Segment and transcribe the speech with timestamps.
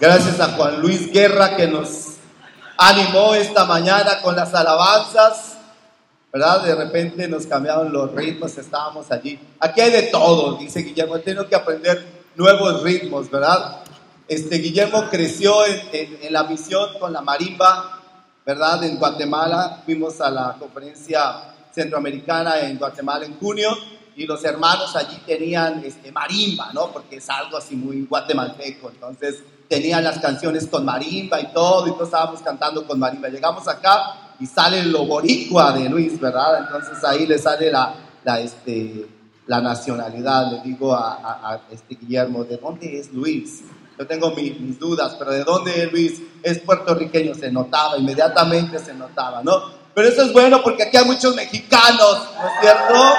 [0.00, 2.16] Gracias a Juan Luis Guerra que nos
[2.76, 5.56] animó esta mañana con las alabanzas.
[6.32, 6.64] ¿Verdad?
[6.64, 9.38] De repente nos cambiaron los ritmos, estábamos allí.
[9.60, 11.20] Aquí hay de todo, dice Guillermo.
[11.20, 12.04] Tengo que aprender
[12.34, 13.84] nuevos ritmos, ¿verdad?
[14.26, 18.00] Este, Guillermo creció en, en la misión con la marimba,
[18.44, 18.82] ¿verdad?
[18.82, 19.82] En Guatemala.
[19.84, 23.70] Fuimos a la conferencia centroamericana en Guatemala en junio
[24.16, 26.90] y los hermanos allí tenían este, marimba, ¿no?
[26.90, 28.90] Porque es algo así muy guatemalteco.
[28.90, 29.36] Entonces
[29.68, 33.28] tenían las canciones con marimba y todo, y todos estábamos cantando con marimba.
[33.28, 36.58] Llegamos acá y sale lo boricua de Luis, ¿verdad?
[36.60, 39.06] Entonces ahí le sale la, la, este,
[39.46, 40.50] la nacionalidad.
[40.52, 43.62] Le digo a, a, este Guillermo, ¿de dónde es Luis?
[43.98, 46.22] Yo tengo mis, mis dudas, pero ¿de dónde es Luis?
[46.42, 49.84] Es puertorriqueño, se notaba, inmediatamente se notaba, ¿no?
[49.94, 53.14] Pero eso es bueno porque aquí hay muchos mexicanos, ¿no es cierto?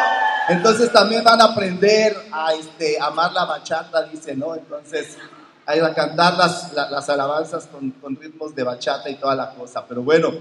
[0.50, 4.54] Entonces también van a aprender a este, amar la bachata, dice, ¿no?
[4.54, 5.18] Entonces,
[5.66, 9.86] a a cantar las, las, alabanzas con, con, ritmos de bachata y toda la cosa.
[9.88, 10.32] Pero bueno,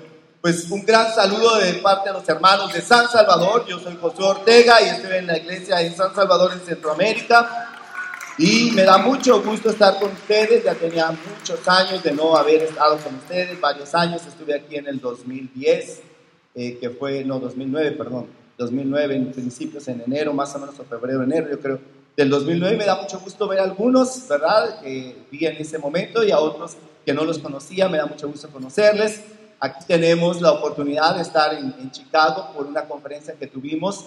[0.41, 3.64] pues un gran saludo de parte de los hermanos de San Salvador.
[3.66, 7.70] Yo soy José Ortega y estoy en la iglesia de San Salvador en Centroamérica.
[8.36, 10.64] Y me da mucho gusto estar con ustedes.
[10.64, 14.22] Ya tenía muchos años de no haber estado con ustedes, varios años.
[14.27, 16.03] Estuve aquí en el 2010
[16.56, 18.27] eh, que fue, no, 2009, perdón,
[18.59, 21.81] 2009, en principios, en enero, más o menos, o febrero, enero, yo creo,
[22.17, 22.77] del 2009.
[22.77, 26.39] Me da mucho gusto ver a algunos, ¿verdad?, que vi en ese momento y a
[26.39, 29.23] otros que no los conocía, me da mucho gusto conocerles.
[29.61, 34.06] Aquí tenemos la oportunidad de estar en, en Chicago por una conferencia que tuvimos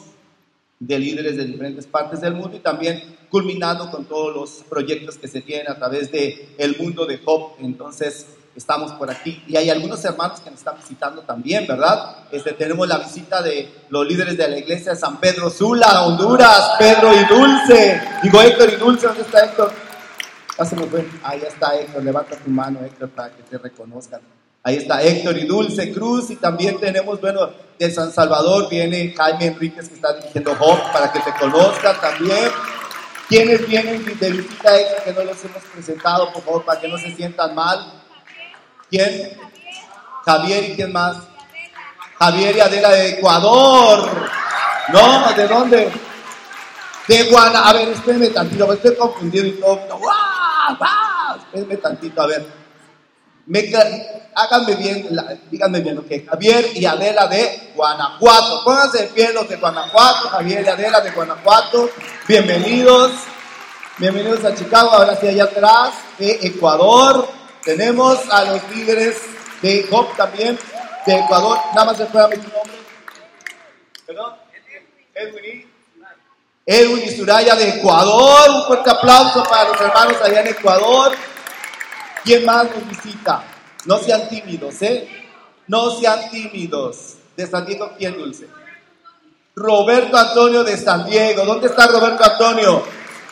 [0.80, 5.28] de líderes de diferentes partes del mundo y también culminando con todos los proyectos que
[5.28, 7.54] se tienen a través de el mundo de Job.
[7.60, 8.28] Entonces,
[8.58, 9.44] estamos por aquí.
[9.48, 12.18] Y hay algunos hermanos que nos están visitando también, ¿verdad?
[12.32, 16.72] Este, tenemos la visita de los líderes de la iglesia de San Pedro Sula, Honduras,
[16.80, 18.02] Pedro y Dulce.
[18.24, 19.72] Digo, Héctor y Dulce, ¿dónde está Héctor?
[21.24, 24.22] Ahí está Héctor, levanta tu mano, Héctor, para que te reconozcan.
[24.64, 26.32] Ahí está Héctor y Dulce Cruz.
[26.32, 31.12] Y también tenemos, bueno, de San Salvador viene Jaime Enríquez que está dirigiendo Hop para
[31.12, 32.50] que te conozcan también.
[33.30, 36.98] Quienes vienen de visita a que no los hemos presentado, por favor, para que no
[36.98, 37.97] se sientan mal.
[38.90, 39.38] ¿Quién?
[40.26, 41.18] Javier y quién más?
[42.20, 44.10] Javier y Adela de Ecuador.
[44.90, 45.34] ¿No?
[45.34, 45.92] ¿De dónde?
[47.08, 47.68] De Guana.
[47.68, 49.78] A ver, espérenme tantito, me estoy confundido y todo.
[49.90, 50.78] ¡Wow!
[50.80, 51.38] ¡Wow!
[51.38, 52.68] Espérenme tantito, a ver.
[53.46, 53.72] Me,
[54.36, 55.08] háganme bien,
[55.50, 56.30] díganme bien, ok.
[56.30, 58.64] Javier y Adela de Guanajuato.
[58.64, 60.30] Pónganse de pie los de Guanajuato.
[60.30, 61.90] Javier y Adela de Guanajuato.
[62.28, 63.12] Bienvenidos.
[63.98, 64.92] Bienvenidos a Chicago.
[64.92, 67.37] Ahora sí, allá atrás, de Ecuador.
[67.68, 69.18] Tenemos a los líderes
[69.62, 70.58] de Job también,
[71.06, 71.60] de Ecuador.
[71.76, 72.78] Nada más se puede tu nombre.
[74.06, 74.36] ¿Perdón?
[75.14, 75.70] Edwin
[76.66, 78.52] Edwin y Suraya de Ecuador.
[78.52, 81.12] Un fuerte aplauso para los hermanos allá en Ecuador.
[82.24, 83.44] ¿Quién más nos visita?
[83.84, 85.06] No sean tímidos, ¿eh?
[85.68, 87.16] No sean tímidos.
[87.36, 88.48] De San Diego, ¿quién dulce?
[89.58, 91.44] Roberto Antonio de San Diego.
[91.44, 92.82] ¿Dónde está Roberto Antonio?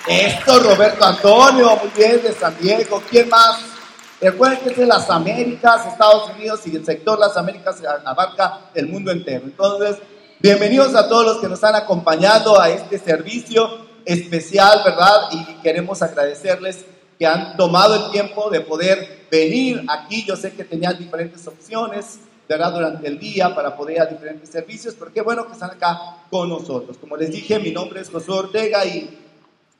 [0.06, 3.02] Esto, Roberto Antonio, muy bien, de San Diego.
[3.09, 3.74] ¿Quién más?
[4.25, 9.43] De las Américas, Estados Unidos y el sector Las Américas abarca el mundo entero.
[9.45, 9.97] Entonces,
[10.39, 15.29] bienvenidos a todos los que nos han acompañado a este servicio especial, ¿verdad?
[15.31, 16.85] Y queremos agradecerles
[17.19, 20.25] que han tomado el tiempo de poder venir aquí.
[20.25, 22.17] Yo sé que tenían diferentes opciones,
[22.49, 22.73] ¿verdad?
[22.73, 25.99] Durante el día para poder ir a diferentes servicios, pero qué bueno que están acá
[26.31, 26.97] con nosotros.
[26.97, 29.19] Como les dije, mi nombre es José Ortega y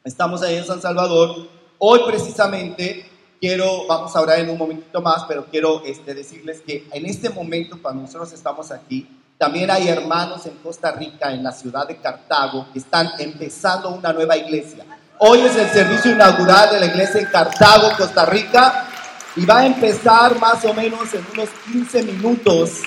[0.04, 1.48] estamos ahí en San Salvador.
[1.80, 6.88] Hoy precisamente quiero, vamos a hablar en un momentito más, pero quiero este, decirles que
[6.92, 9.08] en este momento, cuando nosotros estamos aquí,
[9.38, 14.14] también hay hermanos en Costa Rica, en la ciudad de Cartago, que están empezando una
[14.14, 14.86] nueva iglesia.
[15.20, 18.88] Hoy es el servicio inaugural de la iglesia en Cartago, Costa Rica,
[19.36, 22.82] y va a empezar más o menos en unos 15 minutos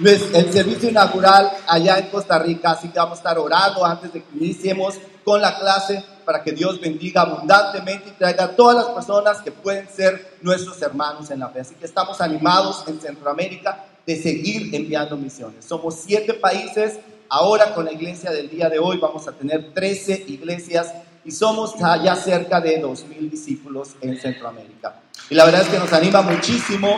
[0.00, 4.22] el servicio inaugural allá en Costa Rica, así que vamos a estar orando antes de
[4.22, 8.88] que iniciemos con la clase para que Dios bendiga abundantemente y traiga a todas las
[8.88, 11.60] personas que pueden ser nuestros hermanos en la fe.
[11.60, 15.64] Así que estamos animados en Centroamérica de seguir enviando misiones.
[15.64, 16.98] Somos siete países,
[17.30, 20.92] ahora con la iglesia del día de hoy vamos a tener 13 iglesias
[21.24, 25.00] y somos ya cerca de 2.000 discípulos en Centroamérica.
[25.30, 26.94] Y la verdad es que nos anima muchísimo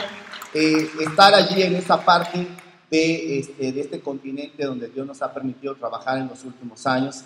[0.52, 2.48] eh, estar allí en esa parte
[2.90, 7.22] de este, de este continente donde Dios nos ha permitido trabajar en los últimos años.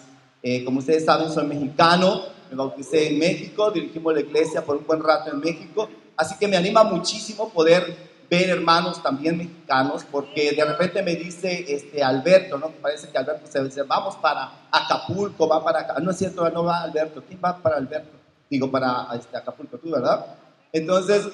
[0.46, 2.20] Eh, como ustedes saben, soy mexicano,
[2.50, 5.88] me bauticé en México, dirigimos la iglesia por un buen rato en México,
[6.18, 7.96] así que me anima muchísimo poder
[8.28, 12.68] ver hermanos también mexicanos, porque de repente me dice este Alberto, ¿no?
[12.68, 15.94] Parece que Alberto se dice, vamos para Acapulco, va para acá.
[16.00, 17.22] No es cierto, no va Alberto.
[17.26, 18.18] ¿Quién va para Alberto?
[18.50, 20.26] Digo, para este, Acapulco, tú, ¿verdad?
[20.74, 21.26] Entonces,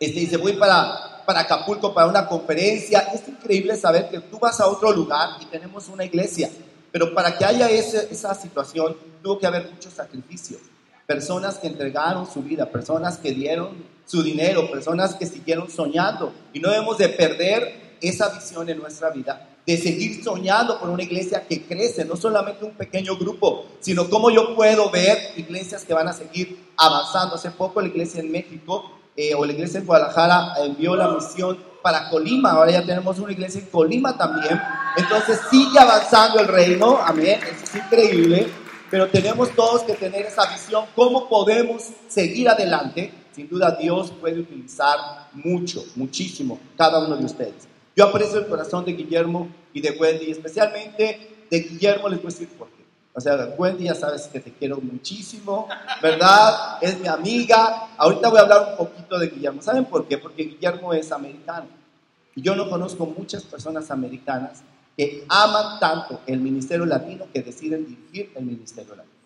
[0.00, 3.00] este, dice, voy para, para Acapulco para una conferencia.
[3.14, 6.50] Es increíble saber que tú vas a otro lugar y tenemos una iglesia.
[6.98, 10.58] Pero para que haya esa situación, tuvo que haber mucho sacrificio.
[11.06, 16.32] Personas que entregaron su vida, personas que dieron su dinero, personas que siguieron soñando.
[16.52, 21.04] Y no debemos de perder esa visión en nuestra vida, de seguir soñando por una
[21.04, 25.94] iglesia que crece, no solamente un pequeño grupo, sino cómo yo puedo ver iglesias que
[25.94, 27.36] van a seguir avanzando.
[27.36, 31.58] Hace poco la iglesia en México eh, o la iglesia en Guadalajara envió la misión
[31.88, 34.60] para Colima, ahora ya tenemos una iglesia en Colima también,
[34.94, 38.46] entonces sigue avanzando el reino, amén, eso es increíble,
[38.90, 44.38] pero tenemos todos que tener esa visión, cómo podemos seguir adelante, sin duda Dios puede
[44.38, 44.98] utilizar
[45.32, 47.66] mucho, muchísimo, cada uno de ustedes.
[47.96, 52.34] Yo aprecio el corazón de Guillermo y de Wendy, especialmente de Guillermo les voy a
[52.34, 52.84] decir por qué.
[53.14, 55.66] O sea, Wendy ya sabes que te quiero muchísimo,
[56.00, 56.78] ¿verdad?
[56.80, 57.88] Es mi amiga.
[57.96, 59.60] Ahorita voy a hablar un poquito de Guillermo.
[59.60, 60.18] ¿Saben por qué?
[60.18, 61.77] Porque Guillermo es americano.
[62.34, 64.62] Y yo no conozco muchas personas americanas
[64.96, 69.18] que aman tanto el Ministerio Latino que deciden dirigir el Ministerio Latino.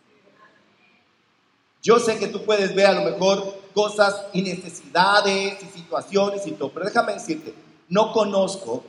[1.83, 6.53] Yo sé que tú puedes ver a lo mejor cosas y necesidades y situaciones y
[6.53, 7.55] todo, pero déjame decirte,
[7.89, 8.85] no conozco,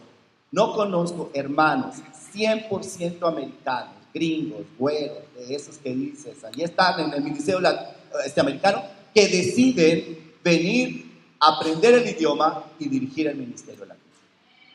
[0.52, 1.96] no conozco hermanos
[2.34, 7.62] 100% americanos, gringos, güeros, de esos que dices, ahí están en el ministerio
[8.24, 8.84] este americano,
[9.14, 14.03] que deciden venir a aprender el idioma y dirigir el ministerio latino.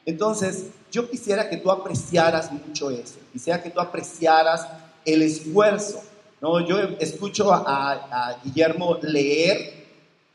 [0.08, 4.66] Entonces, yo quisiera que tú apreciaras mucho eso, quisiera que tú apreciaras
[5.04, 6.02] el esfuerzo.
[6.40, 6.66] ¿no?
[6.66, 9.86] Yo escucho a, a Guillermo leer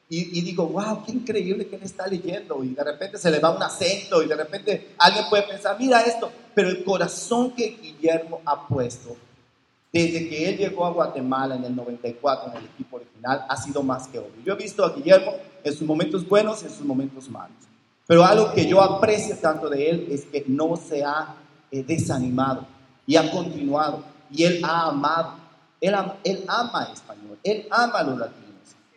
[0.09, 2.63] y, digo, wow, qué increíble que él está leyendo.
[2.63, 6.01] Y de repente se le va un acento y de repente alguien puede pensar, mira
[6.01, 6.31] esto.
[6.53, 9.17] Pero el corazón que Guillermo ha puesto
[9.91, 13.81] desde que él llegó a Guatemala en el 94 en el equipo original ha sido
[13.81, 14.43] más que obvio.
[14.45, 15.33] Yo he visto a Guillermo
[15.63, 17.72] en sus momentos buenos y en sus momentos malos.
[18.07, 21.35] Pero algo que yo aprecio tanto de él es que no se ha
[21.71, 22.65] eh, desanimado
[23.05, 24.03] y ha continuado.
[24.29, 25.35] Y él ha amado.
[25.79, 28.43] Él, él ama español, él ama los latinos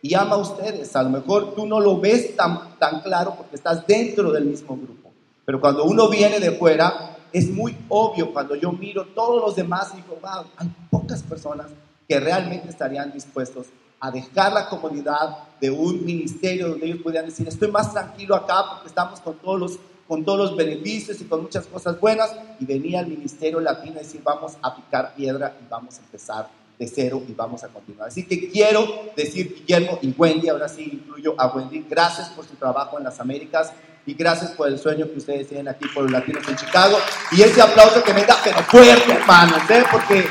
[0.01, 0.95] y ama a ustedes.
[0.95, 4.75] A lo mejor tú no lo ves tan, tan claro porque estás dentro del mismo
[4.77, 5.11] grupo.
[5.45, 9.91] Pero cuando uno viene de fuera, es muy obvio cuando yo miro todos los demás
[9.93, 11.67] y digo, wow, hay pocas personas
[12.07, 13.67] que realmente estarían dispuestos
[13.99, 18.65] a dejar la comodidad de un ministerio donde ellos podrían decir, estoy más tranquilo acá
[18.69, 22.65] porque estamos con todos los, con todos los beneficios y con muchas cosas buenas, y
[22.65, 26.47] venía al ministerio latino a decir, vamos a picar piedra y vamos a empezar
[26.77, 28.09] de cero y vamos a continuar.
[28.09, 32.55] Así que quiero decir, Guillermo y Wendy, ahora sí incluyo a Wendy, gracias por su
[32.55, 33.73] trabajo en las Américas
[34.05, 36.97] y gracias por el sueño que ustedes tienen aquí por los latinos en Chicago.
[37.31, 39.83] Y ese aplauso que venga, pero fuerte, hermanos, ¿eh?
[39.91, 40.25] porque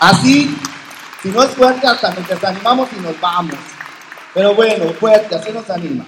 [0.00, 0.56] así,
[1.24, 3.56] si no es fuerte, hasta nos desanimamos y nos vamos.
[4.34, 6.06] Pero bueno, fuerte, así nos anima.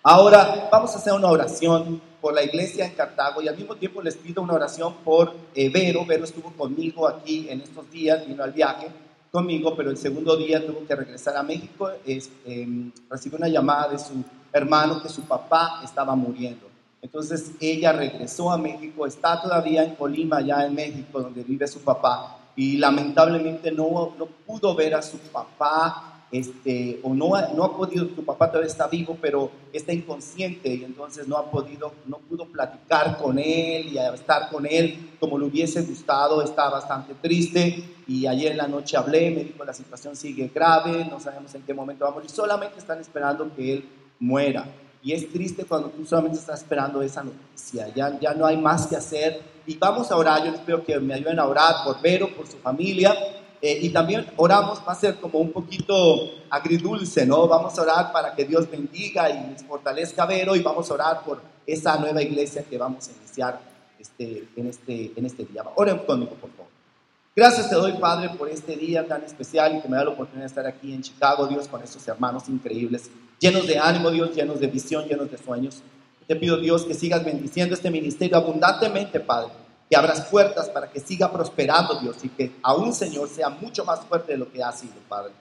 [0.00, 4.00] Ahora vamos a hacer una oración por la iglesia en Cartago y al mismo tiempo
[4.00, 6.06] les pido una oración por eh, Vero.
[6.06, 8.92] Vero estuvo conmigo aquí en estos días, vino al viaje
[9.32, 11.90] conmigo, pero el segundo día tuvo que regresar a México.
[12.06, 14.22] Es, em, recibió una llamada de su
[14.52, 16.68] hermano que su papá estaba muriendo.
[17.00, 21.80] Entonces ella regresó a México, está todavía en Colima, ya en México, donde vive su
[21.80, 27.62] papá, y lamentablemente no, no pudo ver a su papá este, o no ha, no
[27.62, 31.92] ha podido, tu papá todavía está vivo, pero está inconsciente y entonces no ha podido,
[32.06, 37.12] no pudo platicar con él y estar con él como le hubiese gustado, está bastante
[37.20, 41.54] triste y ayer en la noche hablé, me dijo la situación sigue grave, no sabemos
[41.54, 44.64] en qué momento vamos y solamente están esperando que él muera.
[45.02, 48.86] Y es triste cuando tú solamente estás esperando esa noticia, ya, ya no hay más
[48.86, 49.51] que hacer.
[49.66, 52.56] Y vamos a orar, yo espero que me ayuden a orar por Vero, por su
[52.58, 53.16] familia,
[53.60, 57.46] eh, y también oramos, va a ser como un poquito agridulce, ¿no?
[57.46, 61.24] Vamos a orar para que Dios bendiga y les fortalezca Vero y vamos a orar
[61.24, 63.60] por esa nueva iglesia que vamos a iniciar
[64.00, 65.62] este, en, este, en este día.
[65.76, 66.72] Oren conmigo, por favor.
[67.34, 70.42] Gracias te doy, Padre, por este día tan especial y que me da la oportunidad
[70.42, 74.60] de estar aquí en Chicago, Dios, con estos hermanos increíbles, llenos de ánimo, Dios, llenos
[74.60, 75.82] de visión, llenos de sueños.
[76.32, 79.50] Te pido, Dios, que sigas bendiciendo este ministerio abundantemente, Padre
[79.90, 84.00] que abras puertas para que siga prosperando, Dios, y que aún, Señor, sea mucho más
[84.06, 85.34] fuerte de lo que ha sido, Padre.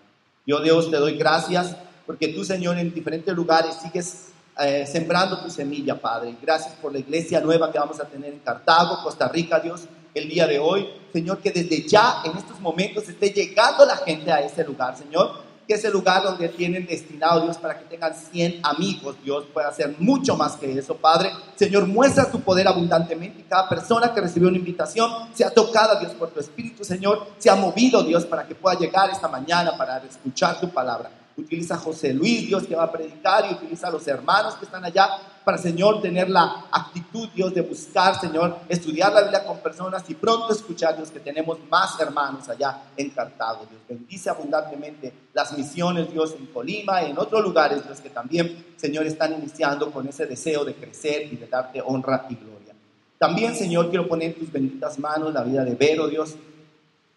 [0.45, 5.49] Yo, Dios, te doy gracias porque tú, Señor, en diferentes lugares sigues eh, sembrando tu
[5.49, 6.35] semilla, Padre.
[6.41, 9.83] Gracias por la iglesia nueva que vamos a tener en Cartago, Costa Rica, Dios,
[10.13, 10.89] el día de hoy.
[11.13, 15.50] Señor, que desde ya, en estos momentos, esté llegando la gente a ese lugar, Señor
[15.71, 19.95] que ese lugar donde tienen destinado Dios para que tengan 100 amigos, Dios puede hacer
[19.99, 21.31] mucho más que eso, Padre.
[21.55, 26.31] Señor, muestra tu poder abundantemente cada persona que recibió una invitación sea tocada, Dios, por
[26.31, 30.69] tu Espíritu, Señor, sea movido, Dios, para que pueda llegar esta mañana para escuchar tu
[30.69, 31.20] palabra.
[31.37, 34.65] Utiliza a José Luis, Dios, que va a predicar, y utiliza a los hermanos que
[34.65, 35.07] están allá
[35.43, 40.15] para, Señor, tener la actitud, Dios, de buscar, Señor, estudiar la Biblia con personas y
[40.15, 43.81] pronto escuchar, Dios, que tenemos más hermanos allá en Dios.
[43.87, 49.05] Bendice abundantemente las misiones, Dios, en Colima, y en otros lugares, Dios, que también, Señor,
[49.07, 52.75] están iniciando con ese deseo de crecer y de darte honra y gloria.
[53.17, 56.35] También, Señor, quiero poner tus benditas manos la vida de Vero, Dios,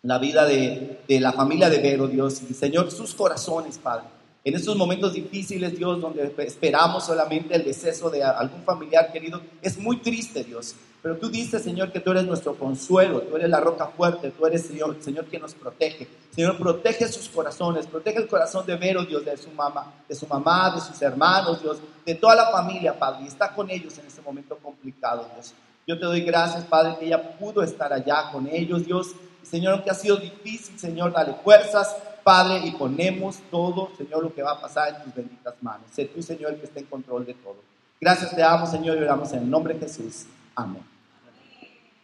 [0.05, 4.05] la vida de, de la familia de Vero, Dios, y Señor, sus corazones, Padre.
[4.45, 9.79] En estos momentos difíciles, Dios, donde esperamos solamente el deceso de algún familiar querido, es
[9.79, 10.75] muy triste, Dios.
[11.03, 14.47] Pero tú dices, Señor, que tú eres nuestro consuelo, tú eres la roca fuerte, tú
[14.47, 16.07] eres, Señor, Señor, que nos protege.
[16.35, 20.27] Señor, protege sus corazones, protege el corazón de Vero, Dios, de su mamá, de su
[20.27, 24.07] mamá, de sus hermanos, Dios, de toda la familia, Padre, y está con ellos en
[24.07, 25.55] este momento complicado, Dios.
[25.87, 29.09] Yo te doy gracias, Padre, que ella pudo estar allá con ellos, Dios.
[29.43, 34.43] Señor, aunque ha sido difícil, Señor, dale fuerzas, Padre, y ponemos todo, Señor, lo que
[34.43, 35.87] va a pasar en tus benditas manos.
[35.93, 37.57] Sé tú, Señor, el que esté en control de todo.
[38.01, 40.25] Gracias te damos, Señor, y oramos en el nombre de Jesús.
[40.55, 40.83] Amén.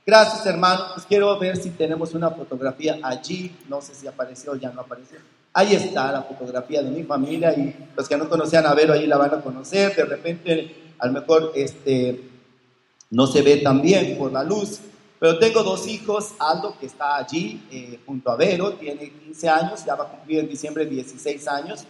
[0.06, 0.86] Gracias, hermano.
[0.94, 3.56] Pues quiero ver si tenemos una fotografía allí.
[3.68, 5.18] No sé si apareció o ya no apareció.
[5.52, 9.06] Ahí está la fotografía de mi familia y los que no conocían a Vero ahí
[9.06, 9.94] la van a conocer.
[9.94, 12.29] De repente, a lo mejor este,
[13.10, 14.80] no se ve tan bien por la luz,
[15.18, 19.84] pero tengo dos hijos, Aldo que está allí eh, junto a Vero, tiene 15 años,
[19.84, 21.84] ya va a cumplir en diciembre 16 años,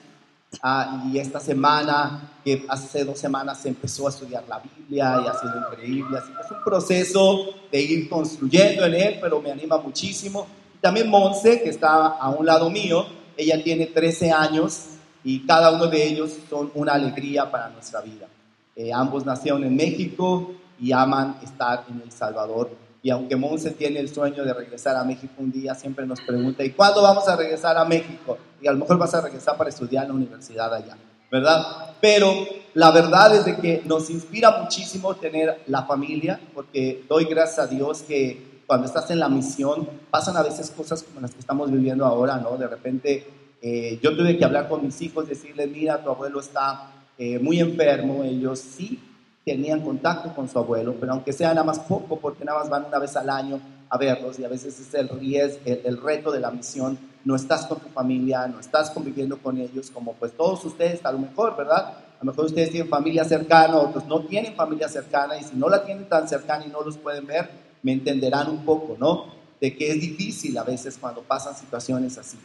[0.62, 5.34] ah, y esta semana, que hace dos semanas empezó a estudiar la Biblia y ha
[5.34, 9.78] sido increíble, así que es un proceso de ir construyendo en él, pero me anima
[9.78, 10.48] muchísimo.
[10.74, 14.86] Y también Monse, que está a un lado mío, ella tiene 13 años
[15.22, 18.26] y cada uno de ellos son una alegría para nuestra vida.
[18.74, 22.70] Eh, ambos nacieron en México y aman estar en El Salvador
[23.02, 26.62] y aunque Monse tiene el sueño de regresar a México un día, siempre nos pregunta,
[26.62, 28.36] ¿y cuándo vamos a regresar a México?
[28.60, 30.98] Y a lo mejor vas a regresar para estudiar en la universidad allá,
[31.30, 31.94] ¿verdad?
[32.00, 32.30] Pero
[32.74, 37.66] la verdad es de que nos inspira muchísimo tener la familia, porque doy gracias a
[37.66, 41.70] Dios que cuando estás en la misión pasan a veces cosas como las que estamos
[41.70, 42.58] viviendo ahora, ¿no?
[42.58, 43.26] De repente
[43.62, 47.60] eh, yo tuve que hablar con mis hijos, decirles, mira, tu abuelo está eh, muy
[47.60, 49.00] enfermo, ellos sí
[49.44, 52.84] tenían contacto con su abuelo, pero aunque sea nada más poco, porque nada más van
[52.86, 56.40] una vez al año a verlos y a veces es el riesgo, el, reto de
[56.40, 60.64] la misión, no estás con tu familia, no estás conviviendo con ellos, como pues todos
[60.64, 61.94] ustedes a lo mejor, ¿verdad?
[62.20, 65.68] A lo mejor ustedes tienen familia cercana, otros no tienen familia cercana y si no
[65.68, 67.50] la tienen tan cercana y no los pueden ver,
[67.82, 69.26] me entenderán un poco, ¿no?
[69.60, 72.38] De que es difícil a veces cuando pasan situaciones así.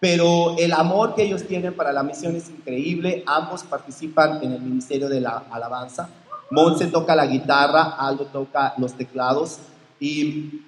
[0.00, 4.60] Pero el amor que ellos tienen para la misión es increíble, ambos participan en el
[4.60, 6.08] Ministerio de la Alabanza,
[6.50, 9.58] Monse toca la guitarra, Aldo toca los teclados
[9.98, 10.62] y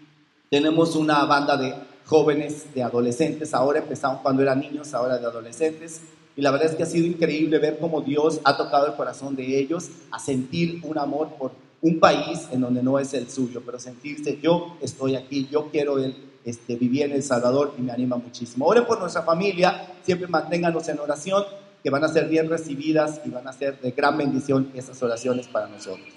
[0.51, 1.75] tenemos una banda de
[2.07, 3.55] jóvenes, de adolescentes.
[3.55, 6.01] Ahora empezamos cuando eran niños, ahora de adolescentes.
[6.35, 9.37] Y la verdad es que ha sido increíble ver cómo Dios ha tocado el corazón
[9.37, 13.63] de ellos a sentir un amor por un país en donde no es el suyo,
[13.65, 15.97] pero sentirse yo estoy aquí, yo quiero
[16.45, 18.67] este, vivir en El Salvador y me anima muchísimo.
[18.67, 21.45] Oren por nuestra familia, siempre manténganos en oración
[21.83, 25.49] que van a ser bien recibidas y van a ser de gran bendición esas oraciones
[25.49, 26.09] para nosotros.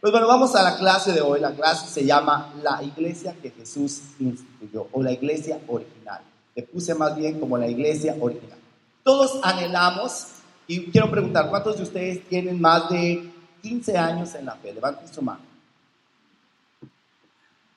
[0.00, 1.40] Pues bueno, vamos a la clase de hoy.
[1.40, 6.20] La clase se llama La iglesia que Jesús instituyó o la iglesia original.
[6.54, 8.58] Le puse más bien como la iglesia original.
[9.02, 10.26] Todos anhelamos,
[10.66, 13.30] y quiero preguntar, ¿cuántos de ustedes tienen más de
[13.62, 14.72] 15 años en la fe?
[14.72, 15.40] Levanten su mano.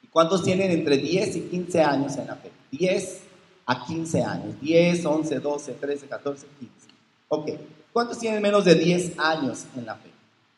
[0.02, 2.52] ¿Y cuántos tienen entre 10 y 15 años en la fe?
[2.72, 3.22] 10
[3.66, 4.62] a 15 años.
[4.62, 6.77] 10, 11, 12, 13, 14, 15.
[7.30, 7.50] Ok,
[7.92, 10.10] ¿cuántos tienen menos de 10 años en la fe?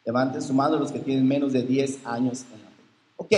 [0.05, 2.83] Levanten su mano los que tienen menos de 10 años en la fe.
[3.17, 3.33] Ok,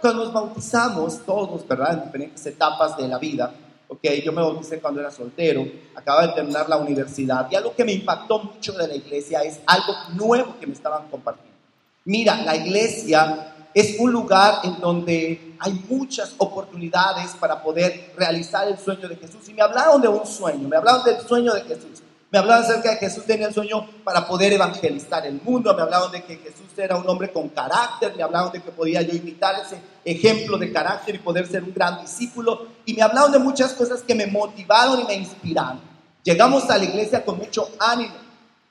[0.00, 1.94] cuando nos bautizamos todos, ¿verdad?
[1.94, 3.54] En diferentes etapas de la vida.
[3.88, 7.84] Ok, yo me bauticé cuando era soltero, acababa de terminar la universidad y algo que
[7.84, 11.56] me impactó mucho de la iglesia es algo nuevo que me estaban compartiendo.
[12.04, 18.76] Mira, la iglesia es un lugar en donde hay muchas oportunidades para poder realizar el
[18.76, 19.48] sueño de Jesús.
[19.48, 22.02] Y me hablaron de un sueño, me hablaron del sueño de Jesús.
[22.30, 25.72] Me hablaban acerca de que Jesús tenía el sueño para poder evangelizar el mundo.
[25.74, 28.14] Me hablaban de que Jesús era un hombre con carácter.
[28.16, 31.72] Me hablaban de que podía yo imitar ese ejemplo de carácter y poder ser un
[31.72, 32.66] gran discípulo.
[32.84, 35.80] Y me hablaban de muchas cosas que me motivaron y me inspiraron.
[36.24, 38.14] Llegamos a la iglesia con mucho ánimo.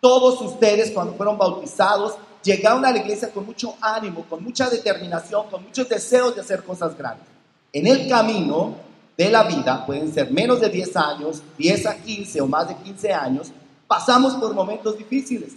[0.02, 5.50] Todos ustedes cuando fueron bautizados llegaron a la iglesia con mucho ánimo, con mucha determinación,
[5.50, 7.26] con muchos deseos de hacer cosas grandes.
[7.72, 8.76] En el camino
[9.18, 12.76] de la vida, pueden ser menos de 10 años, 10 a 15 o más de
[12.76, 13.52] 15 años,
[13.88, 15.54] pasamos por momentos difíciles.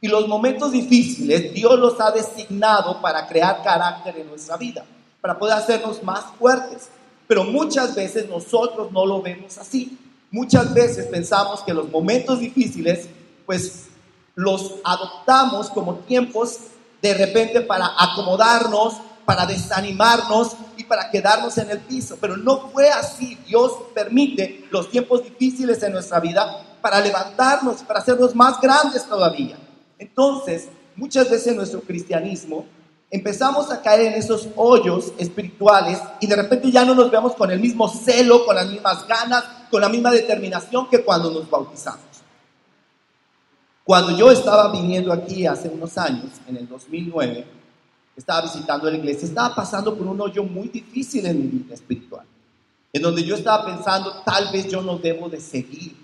[0.00, 4.84] Y los momentos difíciles Dios los ha designado para crear carácter en nuestra vida,
[5.20, 6.88] para poder hacernos más fuertes.
[7.28, 9.98] Pero muchas veces nosotros no lo vemos así.
[10.30, 13.06] muchas veces pensamos que los momentos difíciles,
[13.44, 13.88] pues
[14.34, 16.58] los adoptamos como tiempos
[17.02, 22.18] de repente para acomodarnos, para desanimarnos para quedarnos en el piso.
[22.20, 23.38] Pero no fue así.
[23.46, 29.56] Dios permite los tiempos difíciles en nuestra vida para levantarnos, para hacernos más grandes todavía.
[29.98, 32.66] Entonces, muchas veces en nuestro cristianismo
[33.10, 37.50] empezamos a caer en esos hoyos espirituales y de repente ya no nos vemos con
[37.50, 42.00] el mismo celo, con las mismas ganas, con la misma determinación que cuando nos bautizamos.
[43.84, 47.61] Cuando yo estaba viniendo aquí hace unos años, en el 2009,
[48.16, 52.26] estaba visitando la iglesia, estaba pasando por un hoyo muy difícil en mi vida espiritual,
[52.92, 55.96] en donde yo estaba pensando, tal vez yo no debo de seguir,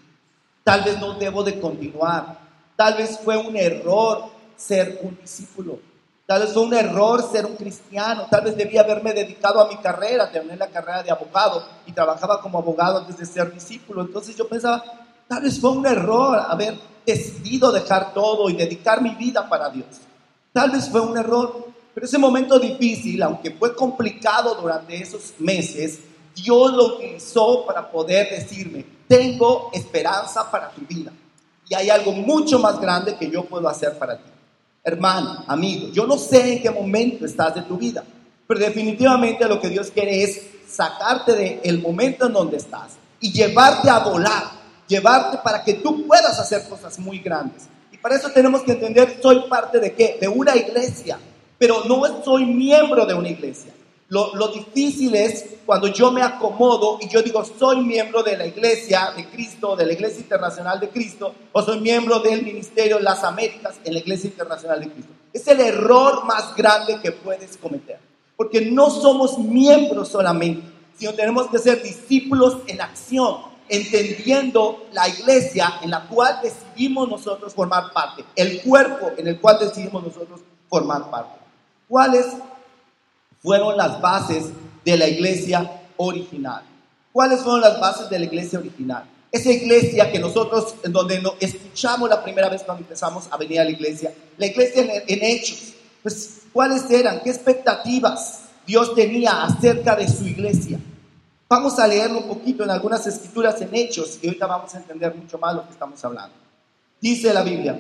[0.65, 2.38] tal vez no debo de continuar,
[2.77, 4.25] tal vez fue un error
[4.57, 5.79] ser un discípulo,
[6.27, 9.77] tal vez fue un error ser un cristiano, tal vez debía haberme dedicado a mi
[9.77, 14.37] carrera, tener la carrera de abogado y trabajaba como abogado antes de ser discípulo, entonces
[14.37, 14.83] yo pensaba,
[15.29, 19.87] tal vez fue un error haber decidido dejar todo y dedicar mi vida para Dios.
[20.53, 21.68] Tal vez fue un error,
[21.99, 25.99] pero ese momento difícil, aunque fue complicado durante esos meses,
[26.33, 31.11] Dios lo utilizó para poder decirme, tengo esperanza para tu vida.
[31.69, 34.31] Y hay algo mucho más grande que yo puedo hacer para ti.
[34.85, 38.05] Hermano, amigo, yo no sé en qué momento estás de tu vida,
[38.47, 43.33] pero definitivamente lo que Dios quiere es sacarte del el momento en donde estás y
[43.33, 47.64] llevarte a volar llevarte para que tú puedas hacer cosas muy grandes.
[47.90, 50.17] Y para eso tenemos que entender, soy parte de qué?
[50.21, 51.19] De una iglesia,
[51.59, 53.73] pero no soy miembro de una iglesia.
[54.11, 59.12] Lo, difícil es cuando yo me acomodo y yo digo, soy miembro de la iglesia
[59.15, 63.75] de Cristo, de la iglesia internacional de Cristo, o soy miembro del ministerio Las Américas
[63.85, 65.12] en la iglesia internacional de Cristo.
[65.31, 67.99] Es el error más grande que puedes cometer,
[68.35, 75.81] porque no somos miembros solamente, sino tenemos que ser discípulos en acción entendiendo la iglesia
[75.83, 81.11] en la cual decidimos nosotros formar parte, el cuerpo en el cual decidimos nosotros formar
[81.11, 81.38] parte.
[81.88, 82.27] ¿Cuáles
[83.42, 84.46] fueron las bases
[84.85, 86.62] de la iglesia original?
[87.12, 89.05] ¿Cuáles fueron las bases de la iglesia original?
[89.33, 93.61] Esa iglesia que nosotros, en donde nos escuchamos la primera vez cuando empezamos a venir
[93.61, 97.20] a la iglesia, la iglesia en, en Hechos, pues, ¿cuáles eran?
[97.22, 100.79] ¿Qué expectativas Dios tenía acerca de su iglesia?
[101.48, 105.14] Vamos a leerlo un poquito en algunas escrituras en Hechos y ahorita vamos a entender
[105.14, 106.35] mucho más lo que estamos hablando.
[107.01, 107.79] Dice la Biblia,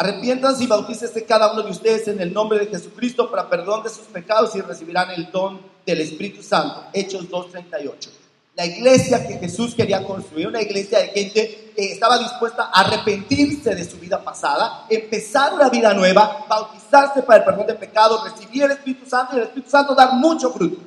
[0.00, 3.90] arrepiéntanse y bautícese cada uno de ustedes en el nombre de Jesucristo para perdón de
[3.90, 6.84] sus pecados y recibirán el don del Espíritu Santo.
[6.94, 8.08] Hechos 2.38.
[8.56, 13.74] La iglesia que Jesús quería construir, una iglesia de gente que estaba dispuesta a arrepentirse
[13.74, 18.62] de su vida pasada, empezar una vida nueva, bautizarse para el perdón de pecados, recibir
[18.62, 20.80] el Espíritu Santo y el Espíritu Santo dar mucho fruto.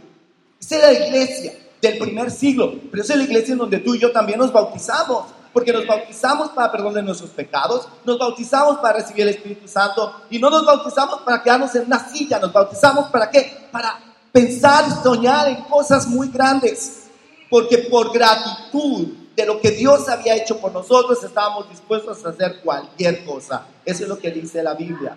[0.59, 2.73] Esa era la iglesia del primer siglo.
[2.89, 5.25] Pero es la iglesia en donde tú y yo también nos bautizamos.
[5.53, 10.13] Porque nos bautizamos para perdón de nuestros pecados, nos bautizamos para recibir el Espíritu Santo
[10.29, 13.67] y no nos bautizamos para quedarnos en una silla, nos bautizamos para qué?
[13.71, 13.99] Para
[14.31, 17.03] pensar y soñar en cosas muy grandes.
[17.49, 22.61] Porque por gratitud de lo que Dios había hecho por nosotros, estábamos dispuestos a hacer
[22.63, 23.67] cualquier cosa.
[23.85, 25.15] Eso es lo que dice la Biblia.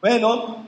[0.00, 0.66] Bueno,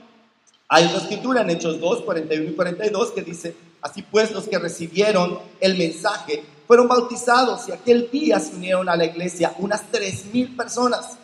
[0.67, 4.59] hay una escritura en Hechos 2, 41 y 42 que dice, así pues los que
[4.59, 10.25] recibieron el mensaje fueron bautizados y aquel día se unieron a la iglesia unas tres
[10.33, 11.17] mil personas.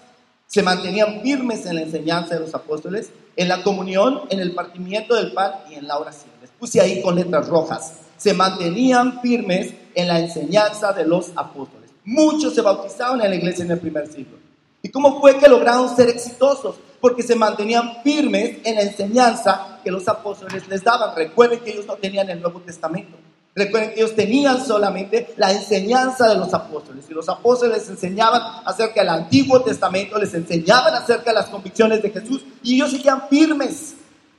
[0.47, 5.15] Se mantenían firmes en la enseñanza de los apóstoles, en la comunión, en el partimiento
[5.15, 6.31] del pan y en la oración.
[6.41, 7.93] Les puse ahí con letras rojas.
[8.17, 11.91] Se mantenían firmes en la enseñanza de los apóstoles.
[12.05, 14.37] Muchos se bautizaron en la iglesia en el primer siglo.
[14.81, 16.75] ¿Y cómo fue que lograron ser exitosos?
[17.03, 21.13] porque se mantenían firmes en la enseñanza que los apóstoles les daban.
[21.13, 23.17] Recuerden que ellos no tenían el Nuevo Testamento.
[23.55, 27.05] Recuerden que ellos tenían solamente la enseñanza de los apóstoles.
[27.07, 32.01] Y los apóstoles les enseñaban acerca del Antiguo Testamento, les enseñaban acerca de las convicciones
[32.01, 33.93] de Jesús y ellos seguían firmes.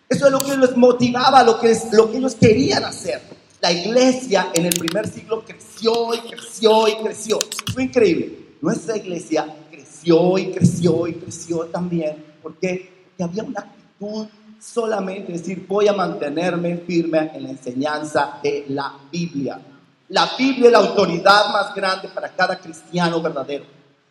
[0.08, 3.22] Eso es lo que les motivaba, lo que, lo que ellos querían hacer.
[3.60, 7.38] La iglesia en el primer siglo creció y creció y creció.
[7.72, 8.56] Fue increíble.
[8.60, 14.26] Nuestra iglesia creció y creció y creció también porque había una actitud
[14.64, 19.60] solamente decir, voy a mantenerme firme en la enseñanza de la Biblia.
[20.08, 23.64] La Biblia es la autoridad más grande para cada cristiano verdadero.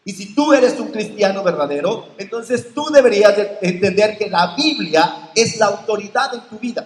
[0.05, 5.57] Y si tú eres un cristiano verdadero, entonces tú deberías entender que la Biblia es
[5.57, 6.85] la autoridad en tu vida.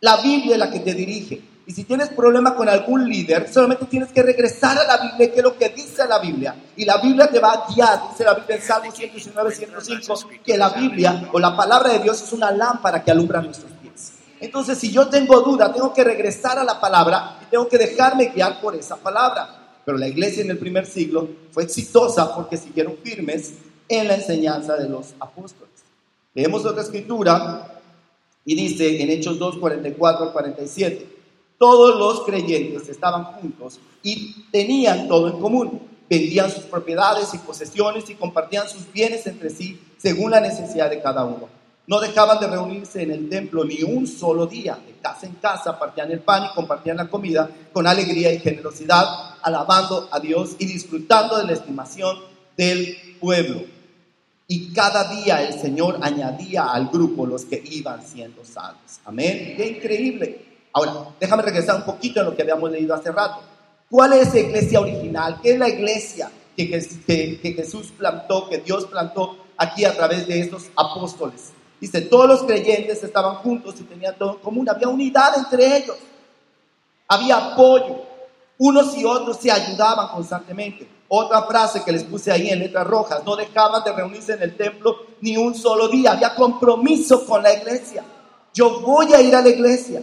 [0.00, 1.40] La Biblia es la que te dirige.
[1.66, 5.38] Y si tienes problema con algún líder, solamente tienes que regresar a la Biblia, que
[5.38, 6.54] es lo que dice la Biblia.
[6.76, 10.56] Y la Biblia te va a guiar, dice la Biblia en Salmo 119, 105, que
[10.56, 14.12] la Biblia o la palabra de Dios es una lámpara que alumbra nuestros pies.
[14.38, 18.26] Entonces, si yo tengo duda, tengo que regresar a la palabra y tengo que dejarme
[18.26, 19.80] guiar por esa palabra.
[19.84, 23.54] Pero la iglesia en el primer siglo fue exitosa porque siguieron firmes
[23.88, 25.74] en la enseñanza de los apóstoles.
[26.32, 27.80] Leemos otra escritura
[28.44, 31.15] y dice en Hechos 2, 44 al 47,
[31.58, 35.80] todos los creyentes estaban juntos y tenían todo en común.
[36.08, 41.02] Vendían sus propiedades y posesiones y compartían sus bienes entre sí según la necesidad de
[41.02, 41.48] cada uno.
[41.88, 44.76] No dejaban de reunirse en el templo ni un solo día.
[44.86, 49.04] De casa en casa partían el pan y compartían la comida con alegría y generosidad,
[49.42, 52.18] alabando a Dios y disfrutando de la estimación
[52.56, 53.62] del pueblo.
[54.48, 59.00] Y cada día el Señor añadía al grupo los que iban siendo salvos.
[59.04, 59.54] Amén.
[59.56, 60.45] Qué increíble.
[60.76, 63.40] Ahora, déjame regresar un poquito a lo que habíamos leído hace rato.
[63.88, 65.40] ¿Cuál es la iglesia original?
[65.42, 70.38] ¿Qué es la iglesia que, que, Jesús plantó, que Dios plantó aquí a través de
[70.38, 71.54] estos apóstoles?
[71.80, 74.68] Dice, todos los creyentes estaban juntos y tenían todo en común.
[74.68, 75.96] Había unidad entre ellos.
[77.08, 78.02] Había apoyo.
[78.58, 80.86] Unos y otros se ayudaban constantemente.
[81.08, 84.54] Otra frase que les puse ahí en letras rojas, no dejaban de reunirse en el
[84.54, 88.04] templo ni un solo día, había compromiso con la iglesia.
[88.52, 90.02] Yo voy a ir a la iglesia.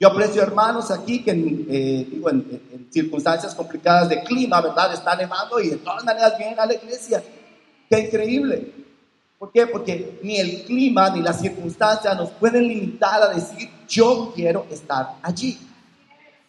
[0.00, 4.94] Yo aprecio hermanos aquí que eh, digo, en, circunstancias complicadas de clima, ¿verdad?
[4.94, 7.22] Está nevando y de todas maneras vienen a la iglesia.
[7.90, 8.72] Qué increíble.
[9.38, 9.66] ¿Por qué?
[9.66, 15.16] Porque ni el clima ni las circunstancias nos pueden limitar a decir, yo quiero estar
[15.22, 15.58] allí.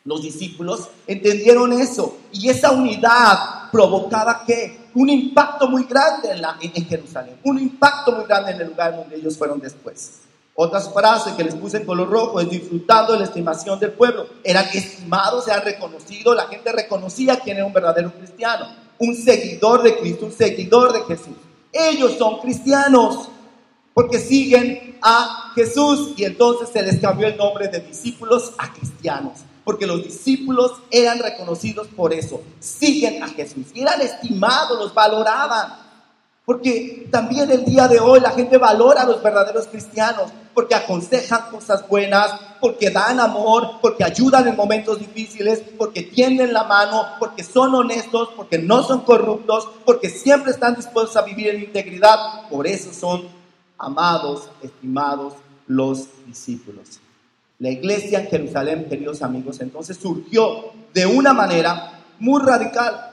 [0.06, 6.58] Los discípulos entendieron eso y esa unidad provocaba que un impacto muy grande en, la,
[6.62, 10.22] en, Jerusalén, un impacto muy grande en el lugar donde ellos fueron después.
[10.62, 14.28] Otras frases que les puse en color rojo es disfrutando de la estimación del pueblo.
[14.44, 18.68] Eran estimados, eran reconocidos, la gente reconocía quién era un verdadero cristiano,
[18.98, 21.38] un seguidor de Cristo, un seguidor de Jesús.
[21.72, 23.30] Ellos son cristianos
[23.94, 29.40] porque siguen a Jesús y entonces se les cambió el nombre de discípulos a cristianos
[29.64, 32.42] porque los discípulos eran reconocidos por eso.
[32.60, 35.88] Siguen a Jesús y eran estimados, los valoraban.
[36.50, 41.50] Porque también el día de hoy la gente valora a los verdaderos cristianos, porque aconsejan
[41.52, 47.46] cosas buenas, porque dan amor, porque ayudan en momentos difíciles, porque tienden la mano, porque
[47.46, 52.50] son honestos, porque no son corruptos, porque siempre están dispuestos a vivir en integridad.
[52.50, 53.30] Por eso son
[53.78, 57.00] amados, estimados los discípulos.
[57.60, 63.12] La iglesia en Jerusalén, queridos amigos, entonces surgió de una manera muy radical,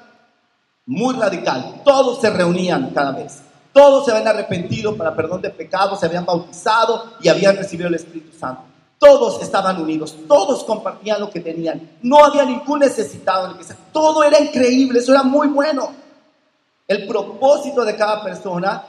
[0.84, 1.82] muy radical.
[1.84, 3.42] Todos se reunían cada vez.
[3.76, 7.94] Todos se habían arrepentido para perdón de pecados, se habían bautizado y habían recibido el
[7.96, 8.62] Espíritu Santo.
[8.98, 11.90] Todos estaban unidos, todos compartían lo que tenían.
[12.00, 13.76] No había ningún necesitado en la iglesia.
[13.92, 15.92] Todo era increíble, eso era muy bueno.
[16.88, 18.82] El propósito de cada persona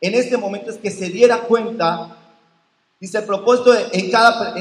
[0.00, 2.16] en este momento es que se diera cuenta
[2.98, 4.56] Dice, el propósito en cada,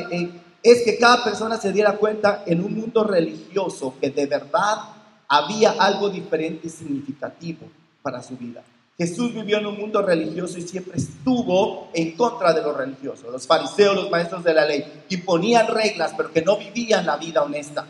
[0.62, 4.78] es que cada persona se diera cuenta en un mundo religioso que de verdad
[5.28, 7.66] había algo diferente y significativo
[8.04, 8.62] para su vida.
[8.98, 13.46] Jesús vivió en un mundo religioso y siempre estuvo en contra de los religiosos, los
[13.46, 17.44] fariseos, los maestros de la ley, que ponían reglas pero que no vivían la vida
[17.44, 17.86] honesta.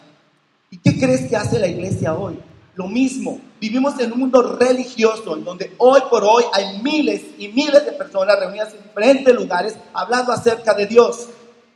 [0.71, 2.39] ¿Y qué crees que hace la iglesia hoy?
[2.73, 7.49] Lo mismo, vivimos en un mundo religioso en donde hoy por hoy hay miles y
[7.49, 11.27] miles de personas reunidas en diferentes lugares hablando acerca de Dios,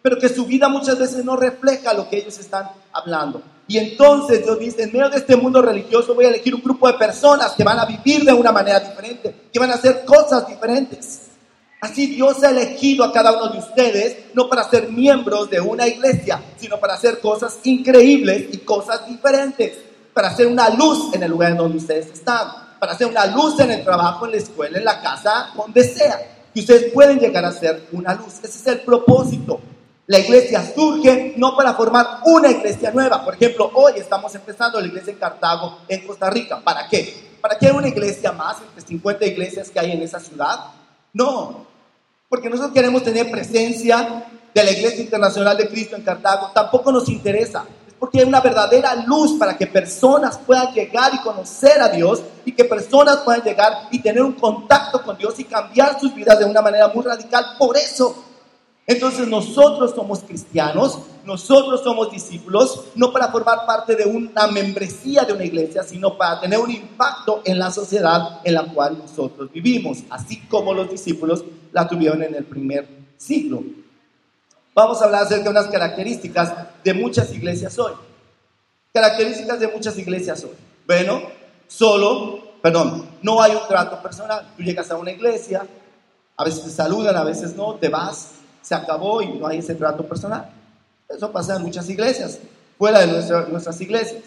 [0.01, 3.43] pero que su vida muchas veces no refleja lo que ellos están hablando.
[3.69, 6.87] Y entonces Dios dice, en medio de este mundo religioso voy a elegir un grupo
[6.87, 10.45] de personas que van a vivir de una manera diferente, que van a hacer cosas
[10.45, 11.21] diferentes.
[11.79, 15.87] Así Dios ha elegido a cada uno de ustedes no para ser miembros de una
[15.87, 21.31] iglesia, sino para hacer cosas increíbles y cosas diferentes para hacer una luz en el
[21.31, 24.77] lugar en donde ustedes están, para hacer una luz en el trabajo, en la escuela,
[24.77, 26.19] en la casa, donde sea.
[26.53, 28.33] Que ustedes pueden llegar a ser una luz.
[28.43, 29.61] Ese es el propósito.
[30.09, 33.23] La iglesia surge no para formar una iglesia nueva.
[33.23, 36.59] Por ejemplo, hoy estamos empezando la iglesia en Cartago, en Costa Rica.
[36.63, 37.37] ¿Para qué?
[37.39, 40.61] ¿Para qué una iglesia más entre 50 iglesias que hay en esa ciudad?
[41.13, 41.67] No,
[42.27, 46.49] porque nosotros queremos tener presencia de la Iglesia Internacional de Cristo en Cartago.
[46.55, 47.65] Tampoco nos interesa
[47.99, 52.53] porque hay una verdadera luz para que personas puedan llegar y conocer a Dios y
[52.53, 56.45] que personas puedan llegar y tener un contacto con Dios y cambiar sus vidas de
[56.45, 57.45] una manera muy radical.
[57.59, 58.25] Por eso,
[58.89, 65.33] entonces nosotros somos cristianos, nosotros somos discípulos, no para formar parte de una membresía de
[65.33, 69.99] una iglesia, sino para tener un impacto en la sociedad en la cual nosotros vivimos,
[70.09, 73.61] así como los discípulos la tuvieron en el primer siglo.
[74.73, 76.51] Vamos a hablar acerca de unas características
[76.83, 77.93] de muchas iglesias hoy.
[78.91, 80.57] Características de muchas iglesias hoy.
[80.87, 81.21] Bueno,
[81.67, 84.51] solo, perdón, no hay un trato personal.
[84.57, 85.67] Tú llegas a una iglesia,
[86.35, 88.38] a veces te saludan, a veces no, te vas,
[88.69, 90.47] se acabó y no hay ese trato personal.
[91.09, 92.37] Eso pasa en muchas iglesias,
[92.77, 93.07] fuera de
[93.49, 94.21] nuestras iglesias.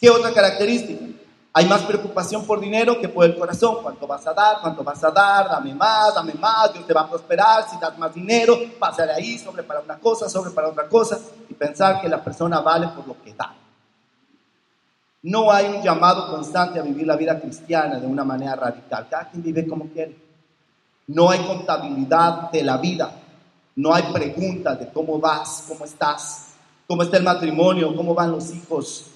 [0.00, 1.04] ¿Qué otra característica?
[1.52, 3.76] Hay más preocupación por dinero que por el corazón.
[3.84, 4.56] ¿Cuánto vas a dar?
[4.60, 5.48] ¿Cuánto vas a dar?
[5.48, 6.72] Dame más, dame más.
[6.72, 7.70] Dios te va a prosperar.
[7.70, 11.20] Si das más dinero, pásale ahí sobre para una cosa, sobre para otra cosa.
[11.48, 13.54] Y pensar que la persona vale por lo que da.
[15.22, 19.06] No hay un llamado constante a vivir la vida cristiana de una manera radical.
[19.08, 20.23] Cada quien vive como quiere.
[21.06, 23.12] No hay contabilidad de la vida.
[23.76, 26.54] No hay preguntas de cómo vas, cómo estás,
[26.86, 29.06] cómo está el matrimonio, cómo van los hijos,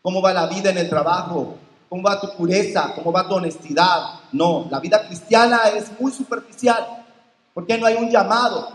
[0.00, 1.56] cómo va la vida en el trabajo,
[1.88, 4.20] cómo va tu pureza, cómo va tu honestidad.
[4.32, 7.04] No, la vida cristiana es muy superficial,
[7.52, 8.68] porque no hay un llamado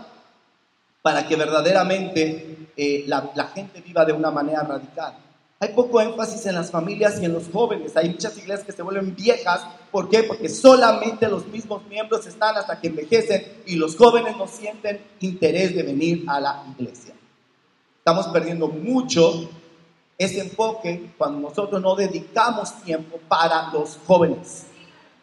[1.00, 5.14] para que verdaderamente eh, la, la gente viva de una manera radical.
[5.64, 7.96] Hay poco énfasis en las familias y en los jóvenes.
[7.96, 9.66] Hay muchas iglesias que se vuelven viejas.
[9.90, 10.22] ¿Por qué?
[10.24, 15.74] Porque solamente los mismos miembros están hasta que envejecen y los jóvenes no sienten interés
[15.74, 17.14] de venir a la iglesia.
[17.96, 19.48] Estamos perdiendo mucho
[20.18, 24.66] ese enfoque cuando nosotros no dedicamos tiempo para los jóvenes.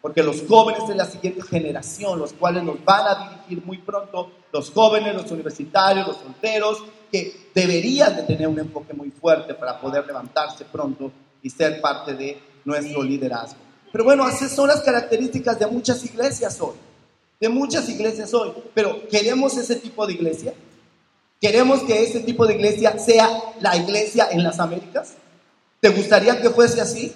[0.02, 4.32] Porque los jóvenes de la siguiente generación, los cuales nos van a dirigir muy pronto,
[4.52, 9.80] los jóvenes, los universitarios, los solteros, que deberían de tener un enfoque muy fuerte para
[9.80, 13.60] poder levantarse pronto y ser parte de nuestro liderazgo.
[13.92, 16.76] Pero bueno, esas son las características de muchas iglesias hoy,
[17.40, 18.54] de muchas iglesias hoy.
[18.74, 20.54] Pero ¿queremos ese tipo de iglesia?
[21.42, 23.28] ¿Queremos que ese tipo de iglesia sea
[23.60, 25.16] la iglesia en las Américas?
[25.80, 27.12] ¿Te gustaría que fuese así?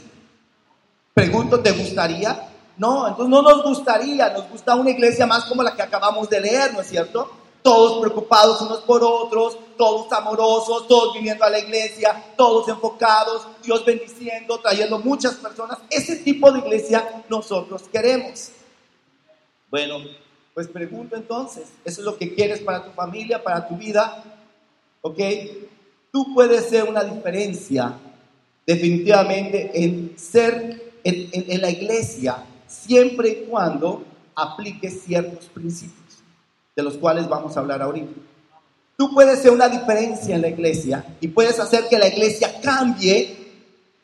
[1.14, 2.50] Pregunto, ¿te gustaría?
[2.78, 6.42] No, entonces no nos gustaría, nos gusta una iglesia más como la que acabamos de
[6.42, 7.32] leer, ¿no es cierto?
[7.66, 13.84] Todos preocupados unos por otros, todos amorosos, todos viniendo a la iglesia, todos enfocados, Dios
[13.84, 15.80] bendiciendo, trayendo muchas personas.
[15.90, 18.52] Ese tipo de iglesia nosotros queremos.
[19.72, 19.98] Bueno,
[20.54, 24.24] pues pregunto entonces, ¿eso es lo que quieres para tu familia, para tu vida?
[25.02, 25.20] ¿Ok?
[26.12, 27.98] Tú puedes ser una diferencia
[28.68, 34.04] definitivamente en ser en, la iglesia siempre y cuando
[34.36, 36.05] apliques ciertos principios,
[36.76, 38.14] de los cuales vamos a hablar ahorita.
[38.98, 43.44] Tú puedes ser una diferencia en la iglesia y puedes hacer que la iglesia cambie,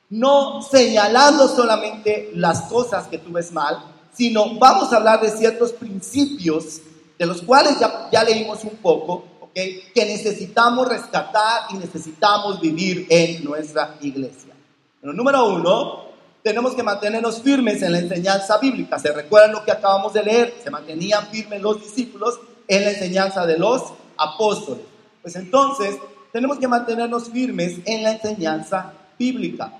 [0.09, 3.77] no señalando solamente las cosas que tú ves mal,
[4.13, 6.81] sino vamos a hablar de ciertos principios
[7.17, 7.77] de los cuales
[8.11, 9.83] ya, leímos un poco, ¿okay?
[9.93, 14.53] que necesitamos rescatar y necesitamos vivir en nuestra iglesia.
[14.99, 16.05] Pero número uno,
[16.43, 18.99] tenemos que mantenernos firmes en la enseñanza bíblica.
[18.99, 20.55] ¿Se recuerdan lo que acabamos de leer?
[20.63, 22.39] Se mantenían firmes los discípulos
[22.71, 23.83] en la enseñanza de los
[24.17, 24.85] apóstoles.
[25.21, 25.97] Pues entonces,
[26.31, 29.73] tenemos que mantenernos firmes en la enseñanza bíblica.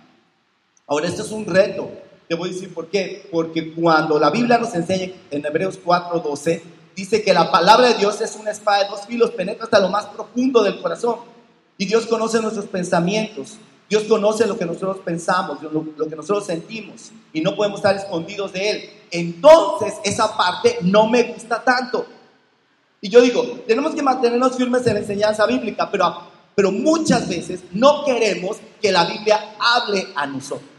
[0.86, 1.90] Ahora, esto es un reto.
[2.28, 3.30] Te voy a decir por qué.
[3.32, 6.62] Porque cuando la Biblia nos enseña en Hebreos 4:12,
[6.94, 9.88] dice que la palabra de Dios es una espada de dos filos, penetra hasta lo
[9.88, 11.16] más profundo del corazón.
[11.78, 13.58] Y Dios conoce nuestros pensamientos.
[13.90, 17.12] Dios conoce lo que nosotros pensamos, lo, lo, que nosotros sentimos.
[17.32, 18.90] Y no podemos estar escondidos de Él.
[19.12, 22.06] Entonces, esa parte no me gusta tanto.
[23.02, 26.22] Y yo digo, tenemos que mantenernos firmes en la enseñanza bíblica, pero,
[26.54, 30.70] pero muchas veces no queremos que la Biblia hable a nosotros.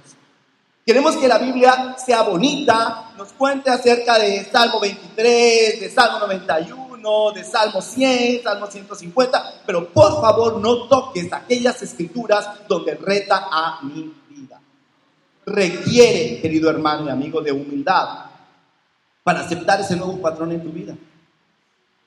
[0.87, 7.33] Queremos que la Biblia sea bonita, nos cuente acerca de Salmo 23, de Salmo 91,
[7.33, 13.81] de Salmo 100, Salmo 150, pero por favor no toques aquellas escrituras donde reta a
[13.83, 14.61] mi vida.
[15.45, 18.27] Requiere, querido hermano y amigo, de humildad
[19.25, 20.97] para aceptar ese nuevo patrón en tu vida.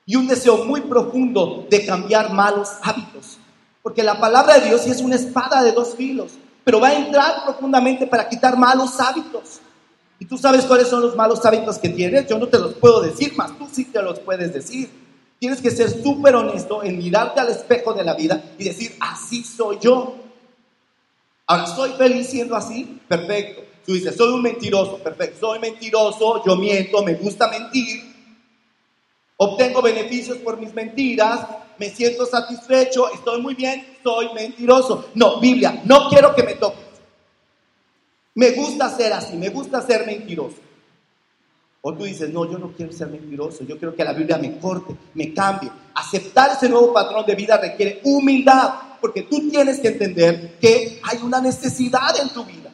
[0.06, 3.38] Y un deseo muy profundo de cambiar malos hábitos.
[3.82, 6.32] Porque la palabra de Dios sí es una espada de dos filos
[6.66, 9.60] pero va a entrar profundamente para quitar malos hábitos.
[10.18, 12.26] Y tú sabes cuáles son los malos hábitos que tienes.
[12.26, 14.90] Yo no te los puedo decir, más tú sí te los puedes decir.
[15.38, 19.44] Tienes que ser súper honesto en mirarte al espejo de la vida y decir, así
[19.44, 20.16] soy yo.
[21.46, 23.00] Ahora, ¿soy feliz siendo así?
[23.06, 23.62] Perfecto.
[23.86, 24.98] Tú dices, soy un mentiroso.
[24.98, 25.46] Perfecto.
[25.46, 28.15] Soy mentiroso, yo miento, me gusta mentir.
[29.38, 31.46] Obtengo beneficios por mis mentiras,
[31.78, 35.10] me siento satisfecho, estoy muy bien, soy mentiroso.
[35.14, 36.86] No, Biblia, no quiero que me toques.
[38.34, 40.56] Me gusta ser así, me gusta ser mentiroso.
[41.82, 44.58] O tú dices, no, yo no quiero ser mentiroso, yo quiero que la Biblia me
[44.58, 45.70] corte, me cambie.
[45.94, 51.18] Aceptar ese nuevo patrón de vida requiere humildad, porque tú tienes que entender que hay
[51.22, 52.65] una necesidad en tu vida.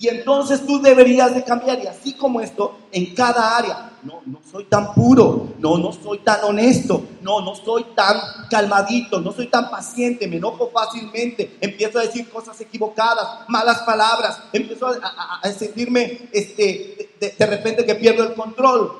[0.00, 1.82] Y entonces tú deberías de cambiar.
[1.82, 3.92] Y así como esto, en cada área.
[4.04, 5.54] No, no soy tan puro.
[5.58, 7.02] No, no soy tan honesto.
[7.20, 8.16] No, no soy tan
[8.48, 9.20] calmadito.
[9.20, 10.28] No soy tan paciente.
[10.28, 11.56] Me enojo fácilmente.
[11.60, 14.40] Empiezo a decir cosas equivocadas, malas palabras.
[14.52, 18.92] Empiezo a, sentirme este, de, de repente que pierdo el control.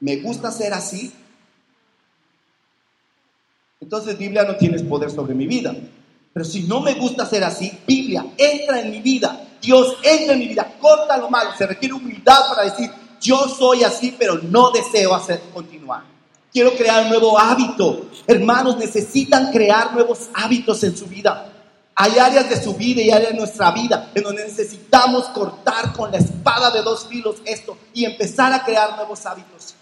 [0.00, 1.12] Me gusta ser así.
[3.80, 5.74] Entonces Biblia no tienes poder sobre mi vida.
[6.32, 9.41] Pero si no me gusta ser así, Biblia, entra en mi vida.
[9.62, 11.50] Dios entra en mi vida, corta lo malo.
[11.56, 16.02] Se requiere humildad para decir, yo soy así, pero no deseo hacer continuar.
[16.52, 18.06] Quiero crear un nuevo hábito.
[18.26, 21.48] Hermanos, necesitan crear nuevos hábitos en su vida.
[21.94, 26.10] Hay áreas de su vida y áreas de nuestra vida en donde necesitamos cortar con
[26.10, 29.74] la espada de dos filos esto y empezar a crear nuevos hábitos.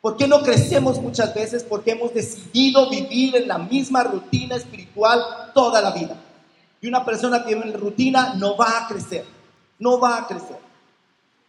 [0.00, 1.62] ¿Por qué no crecemos muchas veces?
[1.62, 5.22] Porque hemos decidido vivir en la misma rutina espiritual
[5.54, 6.16] toda la vida.
[6.80, 9.24] Y una persona que vive en rutina no va a crecer,
[9.78, 10.58] no va a crecer.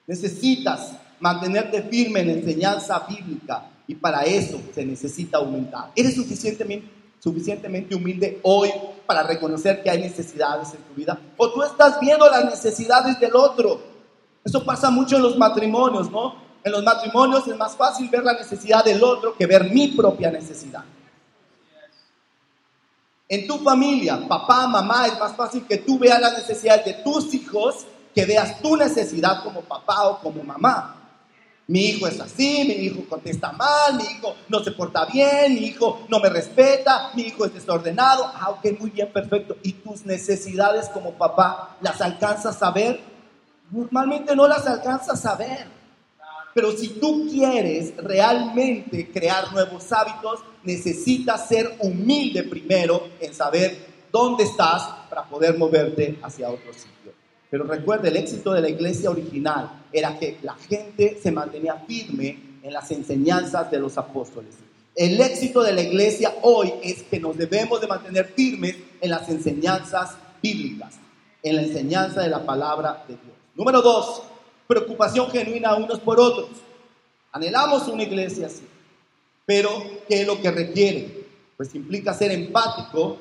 [0.07, 5.85] Necesitas mantenerte firme en la enseñanza bíblica y para eso se necesita humildad.
[5.95, 6.87] ¿Eres suficientemente,
[7.19, 8.69] suficientemente humilde hoy
[9.05, 11.19] para reconocer que hay necesidades en tu vida?
[11.37, 13.81] ¿O tú estás viendo las necesidades del otro?
[14.43, 16.35] Eso pasa mucho en los matrimonios, ¿no?
[16.63, 20.31] En los matrimonios es más fácil ver la necesidad del otro que ver mi propia
[20.31, 20.83] necesidad.
[23.31, 27.33] En tu familia, papá, mamá, es más fácil que tú veas las necesidades de tus
[27.33, 30.97] hijos que veas tu necesidad como papá o como mamá.
[31.65, 35.67] Mi hijo es así, mi hijo contesta mal, mi hijo no se porta bien, mi
[35.67, 38.29] hijo no me respeta, mi hijo es desordenado.
[38.35, 39.55] Ah, ok, muy bien, perfecto.
[39.63, 42.99] ¿Y tus necesidades como papá las alcanzas a ver?
[43.71, 45.80] Normalmente no las alcanzas a ver.
[46.53, 53.77] Pero si tú quieres realmente crear nuevos hábitos, necesitas ser humilde primero en saber
[54.11, 57.13] dónde estás para poder moverte hacia otro sitio.
[57.49, 62.59] Pero recuerda, el éxito de la iglesia original era que la gente se mantenía firme
[62.63, 64.55] en las enseñanzas de los apóstoles.
[64.95, 69.27] El éxito de la iglesia hoy es que nos debemos de mantener firmes en las
[69.29, 70.95] enseñanzas bíblicas,
[71.43, 73.35] en la enseñanza de la palabra de Dios.
[73.55, 74.23] Número dos,
[74.71, 76.47] preocupación genuina unos por otros.
[77.33, 78.65] Anhelamos una iglesia así.
[79.45, 79.69] Pero,
[80.07, 81.25] ¿qué es lo que requiere?
[81.57, 83.17] Pues implica ser empático,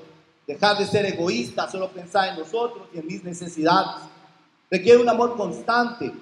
[0.46, 4.02] dejar de ser egoísta, solo pensar en nosotros y en mis necesidades.
[4.70, 6.12] Requiere un amor constante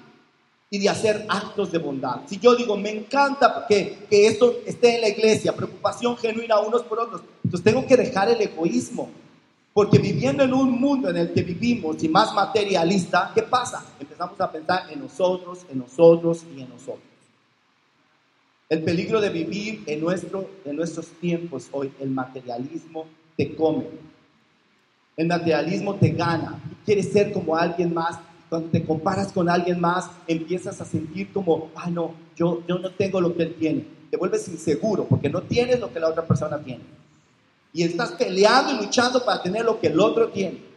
[0.71, 2.21] y de hacer actos de bondad.
[2.27, 6.81] Si yo digo, me encanta que, que esto esté en la iglesia, preocupación genuina unos
[6.83, 9.11] por otros, entonces tengo que dejar el egoísmo,
[9.79, 13.81] porque viviendo en un mundo en el que vivimos y más materialista, ¿qué pasa?
[13.97, 17.07] Empezamos a pensar en nosotros, en nosotros y en nosotros.
[18.67, 23.05] El peligro de vivir en, nuestro, en nuestros tiempos hoy, el materialismo
[23.37, 23.85] te come.
[25.15, 26.61] El materialismo te gana.
[26.85, 28.19] Quieres ser como alguien más.
[28.49, 32.91] Cuando te comparas con alguien más, empiezas a sentir como, ah, no, yo, yo no
[32.91, 33.85] tengo lo que él tiene.
[34.11, 36.83] Te vuelves inseguro porque no tienes lo que la otra persona tiene
[37.73, 40.69] y estás peleando y luchando para tener lo que el otro tiene.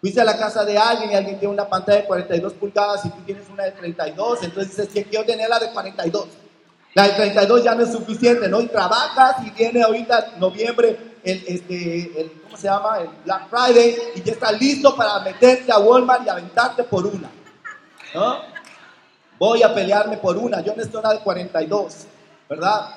[0.00, 3.10] Fuiste a la casa de alguien y alguien tiene una pantalla de 42 pulgadas y
[3.10, 6.26] tú tienes una de 32, entonces dices que quiero tener la de 42.
[6.94, 8.60] La de 32 ya no es suficiente, ¿no?
[8.60, 12.98] Y trabajas y viene ahorita noviembre el, este, el, ¿cómo se llama?
[12.98, 17.30] El Black Friday y ya estás listo para meterte a Walmart y aventarte por una,
[18.14, 18.38] ¿no?
[19.38, 22.06] Voy a pelearme por una, yo necesito una de 42,
[22.48, 22.96] ¿verdad?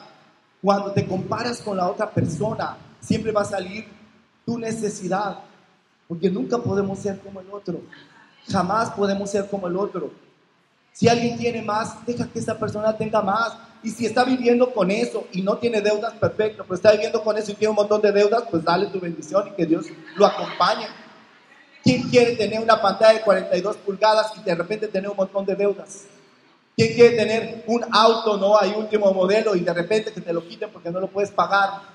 [0.61, 3.85] Cuando te comparas con la otra persona, siempre va a salir
[4.45, 5.39] tu necesidad,
[6.07, 7.81] porque nunca podemos ser como el otro,
[8.51, 10.11] jamás podemos ser como el otro.
[10.93, 13.57] Si alguien tiene más, deja que esa persona tenga más.
[13.81, 17.37] Y si está viviendo con eso y no tiene deudas, perfecto, pero está viviendo con
[17.37, 20.25] eso y tiene un montón de deudas, pues dale tu bendición y que Dios lo
[20.25, 20.85] acompañe.
[21.83, 25.55] ¿Quién quiere tener una pantalla de 42 pulgadas y de repente tener un montón de
[25.55, 26.05] deudas?
[26.77, 30.47] ¿Quién quiere tener un auto, no hay último modelo y de repente que te lo
[30.47, 31.92] quiten porque no lo puedes pagar?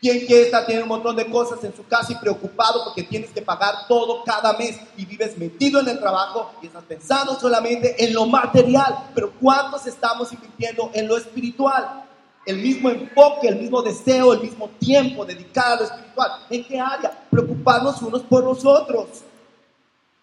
[0.00, 3.30] ¿Quién quiere estar teniendo un montón de cosas en su casa y preocupado porque tienes
[3.30, 8.04] que pagar todo cada mes y vives metido en el trabajo y estás pensando solamente
[8.04, 9.10] en lo material?
[9.12, 12.04] Pero ¿cuántos estamos invirtiendo en lo espiritual?
[12.46, 16.30] El mismo enfoque, el mismo deseo, el mismo tiempo dedicado a lo espiritual.
[16.48, 17.26] ¿En qué área?
[17.28, 19.08] Preocuparnos unos por los otros.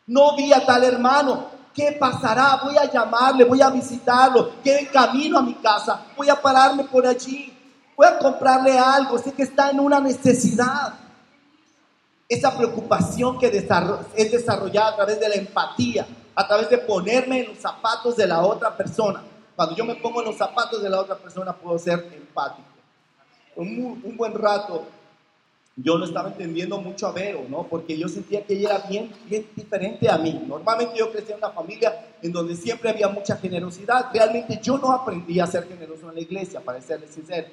[0.07, 1.47] No vi a tal hermano.
[1.73, 2.61] ¿Qué pasará?
[2.63, 4.53] Voy a llamarle, voy a visitarlo.
[4.63, 6.05] ¿Qué camino a mi casa?
[6.15, 7.54] Voy a pararme por allí
[7.95, 10.93] voy a comprarle algo, sé que está en una necesidad.
[12.27, 17.47] Esa preocupación que es desarrollada a través de la empatía, a través de ponerme en
[17.49, 19.23] los zapatos de la otra persona.
[19.55, 22.67] Cuando yo me pongo en los zapatos de la otra persona puedo ser empático.
[23.55, 24.85] Un, un buen rato
[25.77, 27.63] yo no estaba entendiendo mucho a Vero, ¿no?
[27.63, 30.41] Porque yo sentía que ella era bien, bien diferente a mí.
[30.47, 34.09] Normalmente yo crecí en una familia en donde siempre había mucha generosidad.
[34.13, 37.47] Realmente yo no aprendí a ser generoso en la iglesia, para serles sincero.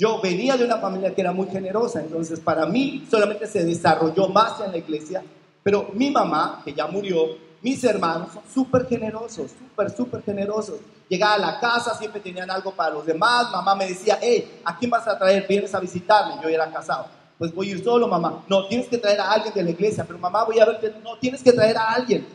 [0.00, 4.28] Yo venía de una familia que era muy generosa, entonces para mí solamente se desarrolló
[4.28, 5.22] más en la iglesia,
[5.62, 10.76] pero mi mamá, que ya murió, mis hermanos son súper generosos, súper, súper generosos.
[11.06, 13.50] Llegaba a la casa, siempre tenían algo para los demás.
[13.52, 15.46] Mamá me decía, hey, ¿a quién vas a traer?
[15.46, 16.42] Vienes a visitarme.
[16.42, 17.08] Yo era casado.
[17.36, 18.42] Pues voy a ir solo, mamá.
[18.48, 21.18] No, tienes que traer a alguien de la iglesia, pero mamá, voy a ver no,
[21.18, 22.26] tienes que traer a alguien.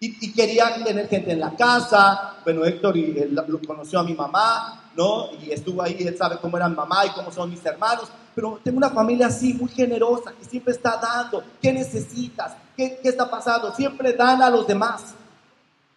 [0.00, 2.38] Y, querían tener gente en la casa.
[2.42, 5.30] Bueno, Héctor y, él, lo conoció a mi mamá, ¿no?
[5.40, 8.08] Y estuvo ahí, él sabe cómo era mi mamá y cómo son mis hermanos.
[8.34, 11.44] Pero tengo una familia así, muy generosa, que siempre está dando.
[11.60, 12.54] ¿Qué necesitas?
[12.76, 13.72] ¿Qué, qué está pasando?
[13.74, 15.14] Siempre dan a los demás.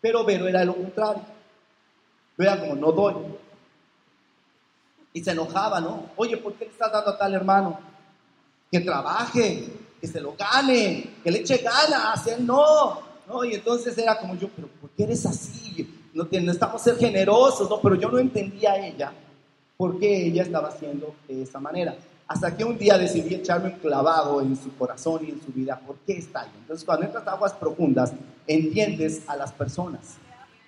[0.01, 1.23] Pero Vero era lo contrario.
[2.37, 3.15] Vea como no doy.
[5.13, 6.11] Y se enojaba, ¿no?
[6.15, 7.79] Oye, ¿por qué le estás dando a tal hermano?
[8.71, 9.67] Que trabaje,
[9.99, 13.01] que se lo gane, que le eche ganas, él no.
[13.27, 13.43] ¿no?
[13.43, 15.66] Y entonces era como yo, pero ¿por qué eres así?
[16.17, 17.79] No, necesitamos ser generosos, ¿no?
[17.79, 19.13] Pero yo no entendía a ella
[19.77, 21.95] por qué ella estaba haciendo de esa manera.
[22.27, 25.79] Hasta que un día decidí echarme un clavado en su corazón y en su vida.
[25.79, 26.49] ¿Por qué está ahí?
[26.59, 28.13] Entonces, cuando entras a aguas profundas,
[28.47, 30.15] entiendes a las personas.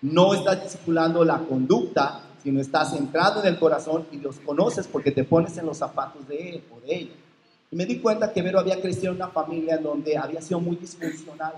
[0.04, 5.10] No estás discipulando la conducta, sino estás entrando en el corazón y los conoces porque
[5.10, 7.16] te pones en los zapatos de él o de ella.
[7.72, 10.76] Y me di cuenta que Vero había crecido en una familia donde había sido muy
[10.76, 11.56] disfuncional.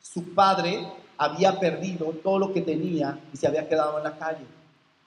[0.00, 0.86] Su padre
[1.18, 4.46] había perdido todo lo que tenía y se había quedado en la calle.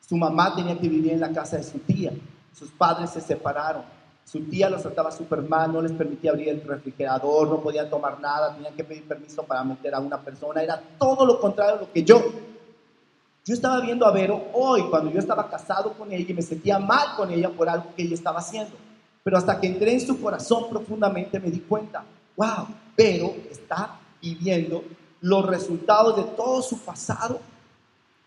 [0.08, 2.12] Su mamá tenía que vivir en la casa de su tía.
[2.54, 3.84] Sus padres se separaron.
[4.26, 8.20] Su tía los trataba súper mal, no les permitía abrir el refrigerador, no podían tomar
[8.20, 10.62] nada, tenían que pedir permiso para meter a una persona.
[10.62, 12.22] Era todo lo contrario de lo que yo.
[13.44, 16.78] Yo estaba viendo a Vero hoy, cuando yo estaba casado con ella y me sentía
[16.78, 18.76] mal con ella por algo que ella estaba haciendo.
[19.24, 22.04] Pero hasta que entré en su corazón profundamente me di cuenta,
[22.36, 24.84] wow, Vero está viviendo
[25.22, 27.40] los resultados de todo su pasado.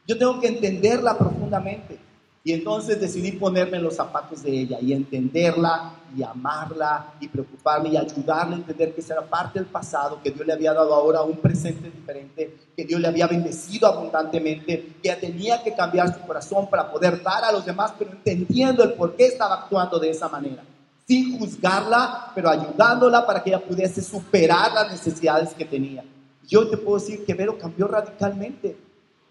[0.07, 1.99] Yo tengo que entenderla profundamente.
[2.47, 7.89] Y entonces decidí ponerme en los zapatos de ella y entenderla y amarla y preocuparme
[7.89, 10.95] y ayudarle a entender que esa era parte del pasado, que Dios le había dado
[10.95, 16.21] ahora un presente diferente, que Dios le había bendecido abundantemente, que tenía que cambiar su
[16.27, 20.11] corazón para poder dar a los demás, pero entendiendo el por qué estaba actuando de
[20.11, 20.63] esa manera.
[21.09, 26.05] Sin juzgarla, pero ayudándola para que ella pudiese superar las necesidades que tenía.
[26.47, 28.77] Yo te puedo decir que Vero cambió radicalmente.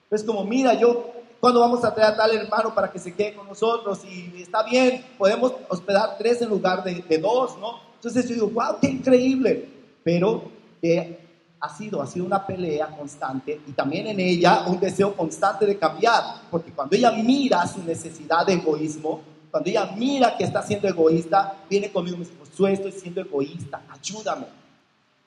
[0.10, 3.36] Es como, mira, yo cuando vamos a traer a tal hermano para que se quede
[3.36, 4.00] con nosotros?
[4.06, 7.82] Y está bien, podemos hospedar tres en lugar de, dos, ¿no?
[7.96, 9.68] Entonces yo digo, wow, qué increíble.
[10.06, 10.44] Pero
[10.82, 11.20] eh,
[11.60, 15.78] ha sido, ha sido una pelea constante y también en ella un deseo constante de
[15.78, 20.88] cambiar, porque cuando ella mira su necesidad de egoísmo, cuando ella mira que está siendo
[20.88, 24.46] egoísta, viene conmigo y me dice, pues yo estoy siendo egoísta, ayúdame.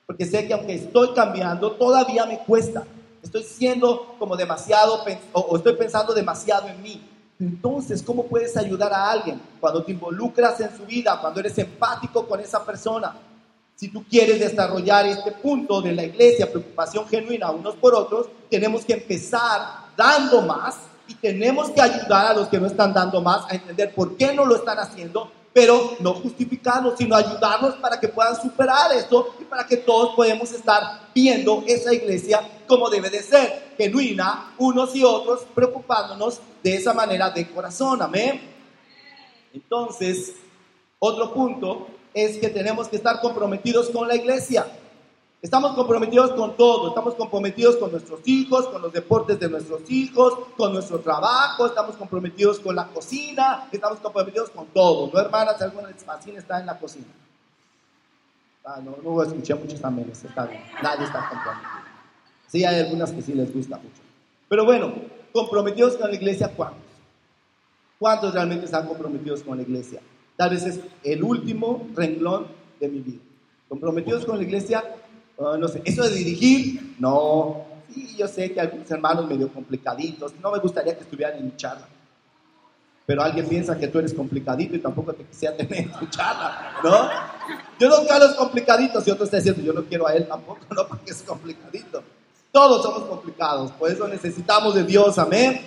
[0.07, 2.85] Porque sé que aunque estoy cambiando, todavía me cuesta.
[3.23, 7.03] Estoy siendo como demasiado, o, estoy pensando demasiado en mí.
[7.41, 9.41] Entonces, ¿cómo puedes ayudar a alguien?
[9.61, 13.17] Cuando te involucras en su vida, cuando eres empático con esa persona.
[13.75, 18.85] Si tú quieres desarrollar este punto de la iglesia, preocupación genuina unos por otros, tenemos
[18.87, 19.61] que empezar
[19.97, 20.77] dando más
[21.09, 24.33] y tenemos que ayudar a los que no están dando más a entender por qué
[24.33, 29.45] no lo están haciendo pero no justificarlos, sino ayudarlos para que puedan superar esto y
[29.45, 35.03] para que todos podamos estar viendo esa iglesia como debe de ser, genuina, unos y
[35.03, 38.39] otros, preocupándonos de esa manera de corazón, amén.
[39.55, 40.35] Entonces,
[40.99, 44.67] otro punto es que tenemos que estar comprometidos con la iglesia.
[45.43, 50.35] Estamos comprometidos con todo, estamos comprometidos con nuestros hijos, con los deportes de nuestros hijos,
[50.57, 55.11] con nuestro trabajo, estamos comprometidos con la cocina, estamos comprometidos con todo.
[55.13, 55.61] ¿No, hermanas?
[55.61, 57.07] ¿Alguna les fascina estar en la cocina?
[58.65, 60.63] Ah, no, no escuché muchos también, está bien.
[60.83, 61.71] Nadie está comprometido.
[62.49, 64.03] Sí, hay algunas que sí les gusta mucho.
[64.49, 64.95] Pero bueno,
[65.33, 66.81] comprometidos con la iglesia, ¿cuántos?
[67.99, 70.01] ¿Cuántos realmente están comprometidos con la iglesia?
[70.37, 72.47] Tal vez es el último renglón
[72.81, 73.23] de mi vida.
[73.69, 74.85] Comprometidos con la iglesia,
[75.39, 77.65] Ah, no sé, eso de dirigir, no.
[77.93, 81.57] Sí, yo sé que algunos hermanos medio complicaditos, no me gustaría que estuvieran en mi
[81.57, 81.87] charla.
[83.07, 86.73] Pero alguien piensa que tú eres complicadito y tampoco te quisiera tener en tu charla,
[86.83, 87.09] ¿no?
[87.79, 90.27] Yo no quiero a los complicaditos y otro está diciendo, yo no quiero a él
[90.27, 92.03] tampoco, no porque es complicadito.
[92.51, 95.61] Todos somos complicados, por eso necesitamos de Dios, amén.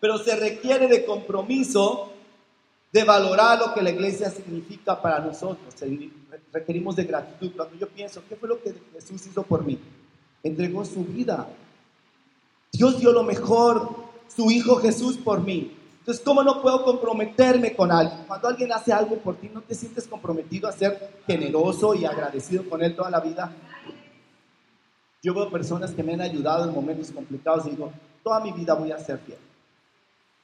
[0.00, 2.11] Pero se requiere de compromiso
[2.92, 5.74] de valorar lo que la iglesia significa para nosotros
[6.52, 7.52] requerimos de gratitud.
[7.56, 9.78] Cuando yo pienso, ¿qué fue lo que Jesús hizo por mí?
[10.42, 11.48] Entregó su vida.
[12.70, 13.88] Dios dio lo mejor,
[14.34, 15.76] su Hijo Jesús por mí.
[16.00, 18.24] Entonces, ¿cómo no puedo comprometerme con alguien?
[18.26, 22.68] Cuando alguien hace algo por ti, ¿no te sientes comprometido a ser generoso y agradecido
[22.68, 23.54] con Él toda la vida?
[25.22, 27.92] Yo veo personas que me han ayudado en momentos complicados y digo,
[28.24, 29.38] toda mi vida voy a ser fiel.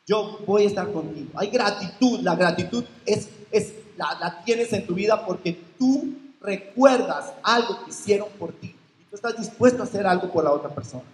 [0.09, 1.29] Yo voy a estar contigo.
[1.35, 2.21] Hay gratitud.
[2.21, 8.31] La gratitud es, es la, tienes en tu vida porque tú recuerdas algo que hicieron
[8.39, 11.05] por ti y tú estás dispuesto a hacer algo por la otra persona.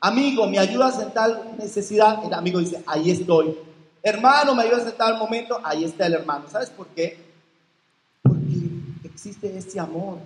[0.00, 2.24] Amigo, ¿me ayudas en tal necesidad?
[2.24, 3.58] El amigo dice, ahí estoy.
[4.04, 6.44] Hermano, me ayudas en tal momento, ahí está el hermano.
[6.48, 7.18] ¿Sabes por qué?
[8.22, 8.68] Porque
[9.02, 10.18] existe ese amor.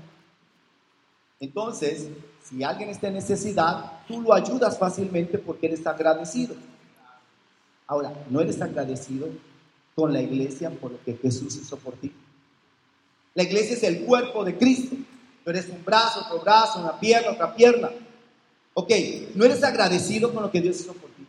[1.41, 2.09] Entonces,
[2.45, 6.55] si alguien está en necesidad, tú lo ayudas fácilmente porque eres agradecido.
[7.87, 9.28] Ahora, no eres agradecido
[9.95, 12.12] con la iglesia por lo que Jesús hizo por ti.
[13.34, 14.97] La iglesia es el cuerpo de Cristo.
[15.45, 17.91] Tú eres un brazo, otro brazo, una pierna, otra pierna.
[18.74, 18.91] Ok,
[19.34, 21.26] no eres agradecido con lo que Dios hizo por ti.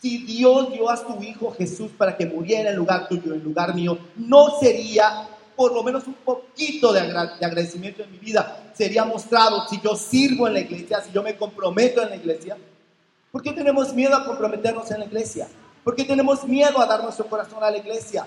[0.00, 3.74] Si Dios dio a su Hijo Jesús para que muriera en lugar tuyo, en lugar
[3.74, 8.72] mío, no sería por lo menos un poquito de, agradecimiento en mi vida.
[8.74, 12.56] Sería mostrado si yo sirvo en la iglesia, si yo me comprometo en la iglesia.
[13.30, 15.48] ¿Por qué tenemos miedo a comprometernos en la iglesia?
[15.84, 18.26] ¿Por qué tenemos miedo a dar nuestro corazón a la iglesia?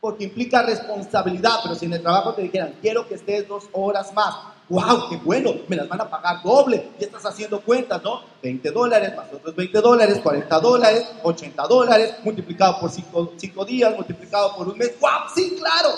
[0.00, 4.12] Porque implica responsabilidad, pero si en el trabajo te dijeran, quiero que estés dos horas
[4.14, 4.34] más,
[4.68, 8.22] wow, qué bueno, me las van a pagar doble, y estás haciendo cuentas, ¿no?
[8.42, 14.56] 20 dólares más otros 20 dólares, 40 dólares, 80 dólares, multiplicado por 5 días, multiplicado
[14.56, 15.90] por un mes, wow, sí, claro.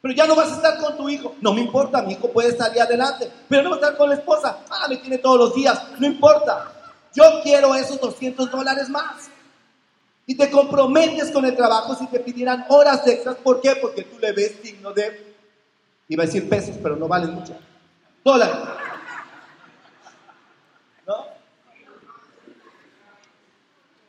[0.00, 2.56] Pero ya no vas a estar con tu hijo, no me importa, mi hijo puede
[2.56, 6.06] salir adelante, pero no estar con la esposa, ah, me tiene todos los días, no
[6.06, 6.72] importa.
[7.12, 9.30] Yo quiero esos 200 dólares más.
[10.26, 13.36] Y te comprometes con el trabajo si te pidieran horas extras.
[13.36, 13.76] ¿Por qué?
[13.80, 15.34] Porque tú le ves signo de,
[16.08, 17.56] iba a decir pesos, pero no valen mucho.
[18.24, 18.56] Dólares.
[21.06, 21.14] ¿No?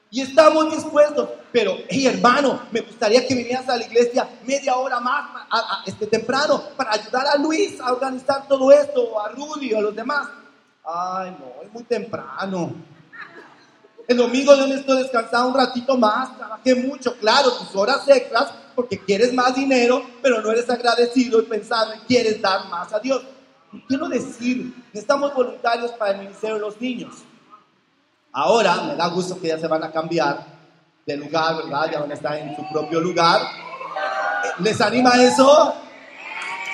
[0.10, 5.00] Y estamos dispuestos, pero, hey hermano, me gustaría que vinieras a la iglesia media hora
[5.00, 5.30] más
[5.86, 9.96] este temprano para ayudar a Luis a organizar todo esto, a Rudy o a los
[9.96, 10.30] demás.
[10.84, 12.74] Ay, no, es muy temprano.
[14.08, 19.00] El domingo yo necesito descansar un ratito más, trabajé mucho, claro, tus horas extras, porque
[19.00, 23.22] quieres más dinero, pero no eres agradecido y pensando en quieres dar más a Dios.
[23.86, 27.16] Quiero decir, necesitamos voluntarios para el ministerio de los niños.
[28.32, 30.46] Ahora me da gusto que ya se van a cambiar
[31.06, 31.92] de lugar, ¿verdad?
[31.92, 33.42] Ya van a estar en su propio lugar.
[34.60, 35.74] ¿Les anima eso?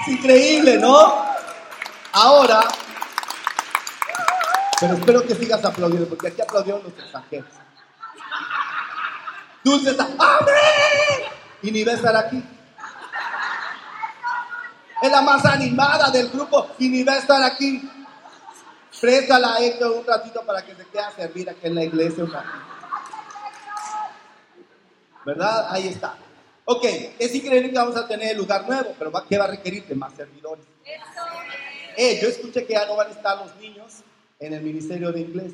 [0.02, 1.24] Es increíble, ¿no?
[2.12, 2.62] Ahora
[4.80, 7.50] pero espero que sigas aplaudiendo, porque aquí aplaudieron los extranjeros.
[9.64, 11.32] Dulce está, ¡Amén!
[11.62, 12.44] Y ni va a estar aquí.
[15.02, 17.90] Es la más animada del grupo y ni va a estar aquí.
[19.00, 22.24] Préstala a Héctor un ratito para que se quede a servir aquí en la iglesia
[22.24, 22.54] un ratito.
[25.26, 25.68] ¿Verdad?
[25.70, 26.16] Ahí está.
[26.66, 26.86] Ok,
[27.20, 30.14] es increíble que vamos a tener lugar nuevo, pero ¿qué va a requerir de más
[30.14, 30.66] servidores?
[31.98, 34.04] Eh, yo escuché que ya no van a estar los niños
[34.40, 35.52] en el ministerio de inglés.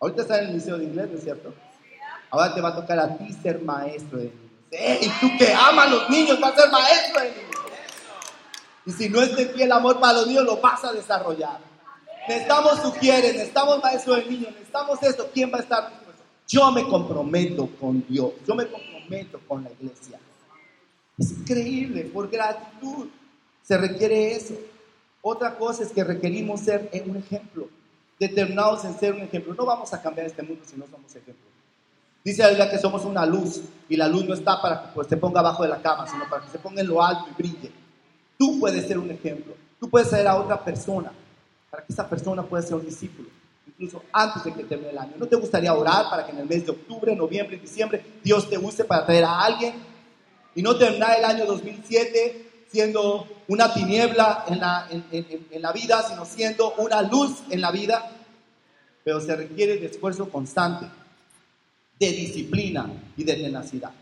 [0.00, 1.54] Ahorita está en el ministerio de inglés, ¿no es cierto?
[2.30, 4.40] Ahora te va a tocar a ti ser maestro de niños.
[4.70, 4.98] ¡Eh!
[5.02, 7.54] Y tú que amas a los niños, vas a ser maestro de niños.
[8.86, 11.58] Y si no es de pie el amor para los niños, lo vas a desarrollar.
[12.28, 15.30] Necesitamos sugieres, necesitamos maestro de niños, necesitamos esto.
[15.32, 15.92] ¿Quién va a estar?
[16.48, 20.18] Yo me comprometo con Dios, yo me comprometo con la iglesia.
[21.16, 23.08] Es increíble, por gratitud
[23.62, 24.54] se requiere eso.
[25.26, 27.66] Otra cosa es que requerimos ser un ejemplo,
[28.20, 29.54] determinados en ser un ejemplo.
[29.54, 31.50] No vamos a cambiar este mundo si no somos ejemplos.
[32.22, 35.08] Dice la Biblia que somos una luz y la luz no está para que pues,
[35.08, 37.42] se ponga abajo de la cama, sino para que se ponga en lo alto y
[37.42, 37.72] brille.
[38.38, 39.54] Tú puedes ser un ejemplo.
[39.80, 41.10] Tú puedes ser a otra persona
[41.70, 43.30] para que esa persona pueda ser un discípulo,
[43.66, 45.12] incluso antes de que termine el año.
[45.16, 48.50] ¿No te gustaría orar para que en el mes de octubre, noviembre y diciembre Dios
[48.50, 49.72] te use para traer a alguien
[50.54, 52.43] y no terminar el año 2007
[52.74, 58.10] siendo una tiniebla en la, en, la vida, sino siendo una luz en la vida.
[59.04, 60.86] Pero se requiere de esfuerzo constante,
[62.00, 63.92] de disciplina y de tenacidad.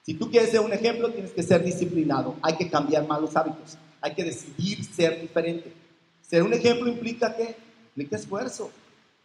[0.00, 2.36] Si tú quieres ser un ejemplo, tienes que ser disciplinado.
[2.40, 3.76] Hay que cambiar malos hábitos.
[4.00, 5.74] Hay que decidir ser diferente.
[6.22, 7.54] Ser un ejemplo implica que
[7.88, 8.70] implica esfuerzo.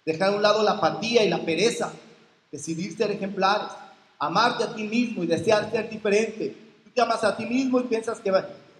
[0.06, 1.94] Dejar a un lado la apatía y la pereza.
[2.52, 3.70] Decidir ser ejemplares.
[4.20, 6.58] Amarte a ti mismo y desear ser diferente.
[6.84, 8.32] Tú te amas a ti mismo y piensas que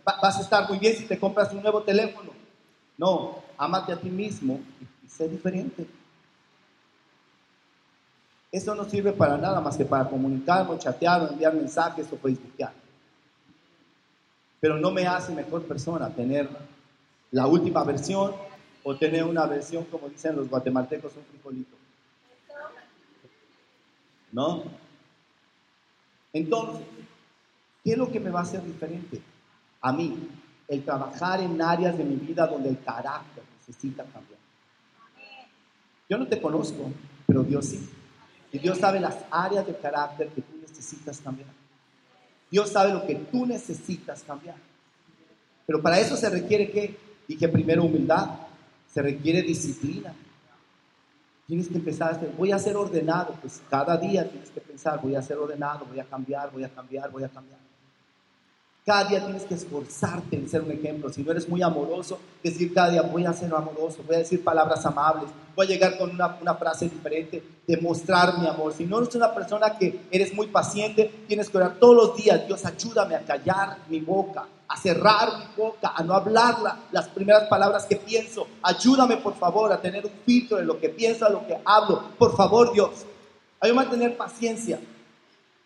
[0.04, 2.32] vas a estar muy bien si te compras un nuevo teléfono.
[2.98, 5.88] No, amate a ti mismo y, sé diferente.
[8.52, 12.74] Eso no sirve para nada más que para comunicarnos, chatear, enviar mensajes o facebookear.
[14.60, 16.50] Pero no me hace mejor persona tener
[17.32, 18.34] la última versión
[18.84, 21.76] o tener una versión, como dicen los guatemaltecos, un frijolito.
[24.32, 24.64] ¿No?
[26.34, 26.86] Entonces,
[27.84, 29.22] ¿qué es lo que me va a hacer diferente?
[29.82, 30.30] A mí
[30.68, 34.40] el trabajar en áreas de mi vida donde el carácter necesita cambiar.
[36.10, 36.92] Yo no te conozco,
[37.26, 37.90] pero Dios sí.
[38.52, 41.50] Y Dios sabe las áreas de carácter que tú necesitas cambiar.
[42.50, 44.58] Dios sabe lo que tú necesitas cambiar.
[45.66, 48.30] Pero para eso se requiere que, dije primero humildad,
[48.94, 50.14] se requiere disciplina.
[51.48, 55.02] Tienes que empezar a decir, voy a ser ordenado, pues cada día tienes que pensar,
[55.02, 57.71] voy a ser ordenado, voy a cambiar, voy a cambiar, voy a cambiar.
[58.84, 61.14] Cada día tienes que esforzarte en ser un ejemplo.
[61.14, 64.44] Si no eres muy amoroso, decir cada día voy a ser amoroso, voy a decir
[64.44, 68.74] palabras amables, voy a llegar con una, frase diferente, demostrar mi amor.
[68.74, 72.48] Si no eres una persona que eres muy paciente, tienes que orar todos los días,
[72.48, 77.44] Dios ayúdame a callar mi boca, a cerrar mi boca, a no hablarla, las primeras
[77.44, 78.48] palabras que pienso.
[78.64, 82.04] Ayúdame, por favor, a tener un filtro de lo que pienso, a lo que hablo.
[82.18, 83.06] Por favor, Dios.
[83.60, 84.80] Ayúdame a tener paciencia.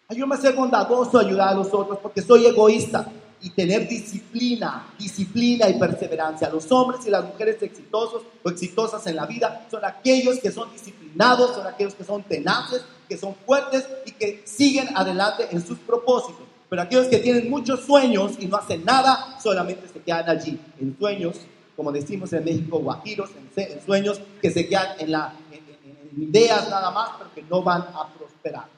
[0.07, 3.11] Ayúdame a ser bondadoso, ayudar a los otros, porque soy egoísta.
[3.41, 6.49] Y tener disciplina, disciplina y perseverancia.
[6.49, 10.71] Los hombres y las mujeres exitosos o exitosas en la vida son aquellos que son
[10.71, 15.77] disciplinados, son aquellos que son tenaces, que son fuertes y que siguen adelante en sus
[15.77, 16.41] propósitos.
[16.69, 20.97] Pero aquellos que tienen muchos sueños y no hacen nada, solamente se quedan allí, en
[20.97, 21.35] sueños,
[21.75, 26.89] como decimos en México, guajiros, en, sueños que se quedan en, la, en ideas nada
[26.89, 28.74] más, pero que no van a prosperar.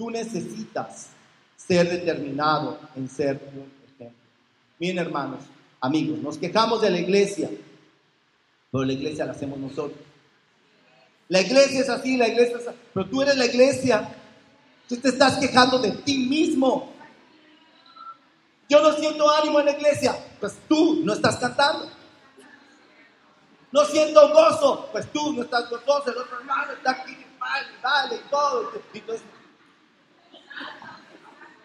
[0.00, 1.08] Tú necesitas
[1.58, 4.18] ser determinado en ser un ejemplo.
[4.78, 5.40] Miren, hermanos,
[5.78, 7.50] amigos, nos quejamos de la iglesia,
[8.72, 10.00] pero la iglesia la hacemos nosotros.
[11.28, 14.08] La iglesia es así, la iglesia es así, pero tú eres la iglesia.
[14.88, 16.94] Tú te estás quejando de ti mismo.
[18.70, 21.90] Yo no siento ánimo en la iglesia, pues tú no estás cantando.
[23.70, 28.16] No siento gozo, pues tú no estás gozoso, el otro hermano está aquí, vale, vale,
[28.16, 28.72] y todo.
[28.94, 29.02] Y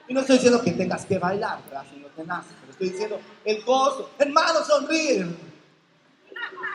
[0.08, 1.86] y no estoy diciendo que tengas que bailar, ¿verdad?
[1.92, 4.12] Si no te nace, pero estoy diciendo el gozo.
[4.20, 5.26] Hermano, sonríe.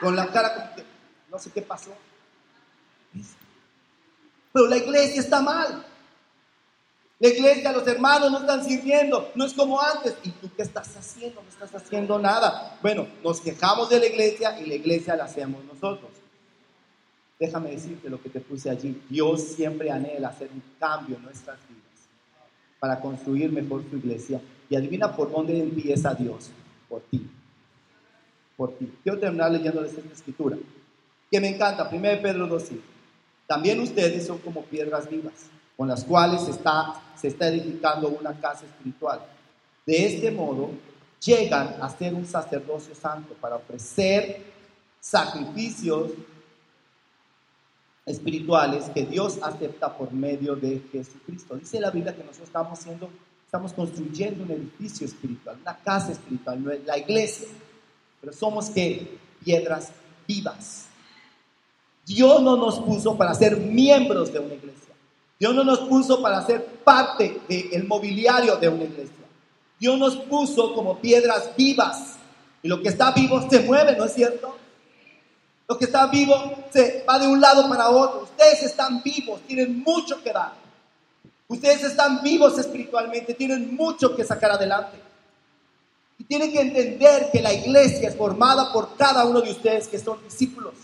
[0.01, 0.85] Con la cara como que
[1.31, 1.95] no sé qué pasó.
[4.53, 5.87] Pero la iglesia está mal.
[7.21, 10.17] La iglesia, los hermanos no están sirviendo, no es como antes.
[10.25, 11.43] ¿Y tú qué estás haciendo?
[11.43, 12.79] No estás haciendo nada.
[12.83, 16.11] Bueno, nos quejamos de la iglesia y la iglesia la hacemos nosotros.
[17.39, 19.03] Déjame decirte lo que te puse allí.
[19.09, 21.90] Dios siempre anhela hacer un cambio en nuestras vidas
[22.81, 24.41] para construir mejor su iglesia.
[24.69, 26.51] Y adivina por dónde empieza Dios,
[26.89, 27.29] por ti.
[28.57, 28.93] Por ti.
[29.03, 30.57] Quiero terminar leyendo esta escritura,
[31.31, 32.81] que me encanta, 1 Pedro 2.5.
[33.47, 38.33] También ustedes son como piedras vivas, con las cuales se está, se está edificando una
[38.41, 39.21] casa espiritual.
[39.85, 40.71] De este modo,
[41.25, 44.43] llegan a ser un sacerdocio santo para ofrecer
[45.01, 46.13] sacrificios
[48.11, 51.57] espirituales que Dios acepta por medio de Jesucristo.
[51.57, 53.09] Dice la Biblia que nosotros estamos haciendo,
[53.45, 57.49] estamos construyendo un edificio espiritual, una casa espiritual, la iglesia.
[58.21, 59.93] Pero somos que piedras
[60.27, 60.87] vivas.
[62.05, 64.95] Dios no nos puso para ser miembros de una iglesia.
[65.39, 69.15] Dios no nos puso para ser parte del mobiliario de una iglesia.
[69.79, 72.17] Dios nos puso como piedras vivas.
[72.63, 74.55] Y lo que está vivo se mueve, ¿no es cierto?
[75.71, 76.35] Lo que está vivo
[76.73, 78.25] se va de un lado para otro.
[78.25, 80.53] Ustedes están vivos, tienen mucho que dar.
[81.47, 84.99] Ustedes están vivos espiritualmente, tienen mucho que sacar adelante.
[86.19, 90.01] Y tienen que entender que la iglesia es formada por cada uno de ustedes que
[90.01, 90.75] son discípulos.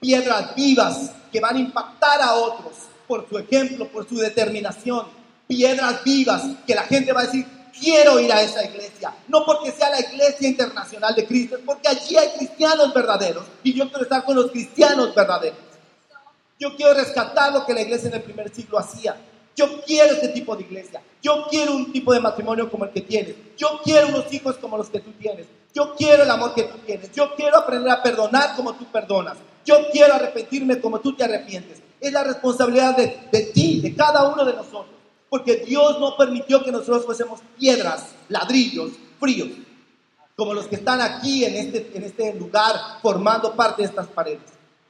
[0.00, 2.72] Piedras vivas que van a impactar a otros
[3.06, 5.04] por su ejemplo, por su determinación.
[5.46, 7.46] Piedras vivas que la gente va a decir,
[7.80, 9.14] quiero ir a esa iglesia.
[9.28, 13.88] No porque sea la iglesia internacional de Cristo, porque allí hay cristianos verdaderos y yo
[13.88, 15.58] quiero estar con los cristianos verdaderos.
[16.58, 19.16] Yo quiero rescatar lo que la iglesia en el primer siglo hacía.
[19.54, 21.02] Yo quiero este tipo de iglesia.
[21.22, 23.34] Yo quiero un tipo de matrimonio como el que tienes.
[23.56, 25.46] Yo quiero unos hijos como los que tú tienes.
[25.74, 27.12] Yo quiero el amor que tú tienes.
[27.12, 29.36] Yo quiero aprender a perdonar como tú perdonas.
[29.64, 31.78] Yo quiero arrepentirme como tú te arrepientes.
[32.00, 34.97] Es la responsabilidad de, de ti, de cada uno de nosotros.
[35.28, 39.48] Porque Dios no permitió que nosotros fuésemos piedras, ladrillos, fríos,
[40.36, 44.40] como los que están aquí en este, en este lugar formando parte de estas paredes.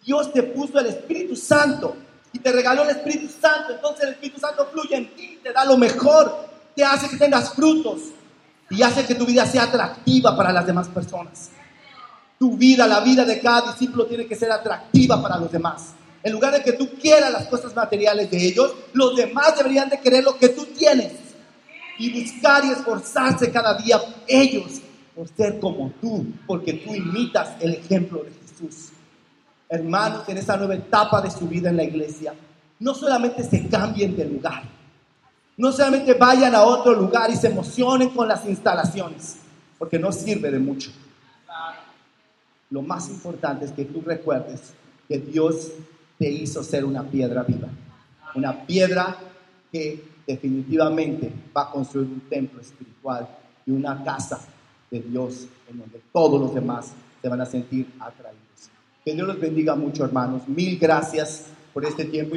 [0.05, 1.97] Dios te puso el Espíritu Santo
[2.33, 3.73] y te regaló el Espíritu Santo.
[3.73, 7.55] Entonces el Espíritu Santo fluye en ti, te da lo mejor, te hace que tengas
[7.55, 7.99] frutos
[8.71, 11.51] y hace que tu vida sea atractiva para las demás personas.
[12.39, 15.95] Tu vida, la vida de cada discípulo tiene que ser atractiva para los demás.
[16.23, 20.01] En lugar de que tú quieras las cosas materiales de ellos, los demás deberían de
[20.01, 21.13] querer lo que tú tienes.
[21.99, 24.81] Y buscar y esforzarse cada día ellos
[25.15, 28.91] por ser como tú, porque tú imitas el ejemplo de Jesús.
[29.69, 32.35] Hermanos, en esa nueva etapa de su vida en la iglesia,
[32.79, 34.63] no solamente se cambien de lugar,
[35.57, 39.39] no solamente vayan a otro lugar y se emocionen con las instalaciones,
[39.77, 40.93] porque no sirve de mucho.
[42.71, 44.73] Lo más importante es que tú recuerdes
[45.09, 45.73] que Dios
[46.19, 47.69] te hizo ser una piedra viva.
[48.35, 49.17] Una piedra
[49.71, 53.29] que definitivamente va a construir un templo espiritual
[53.65, 54.41] y una casa
[54.91, 58.43] de Dios en donde todos los demás se van a sentir atraídos.
[59.05, 60.47] Que Dios los bendiga mucho, hermanos.
[60.49, 62.37] Mil gracias por este tiempo.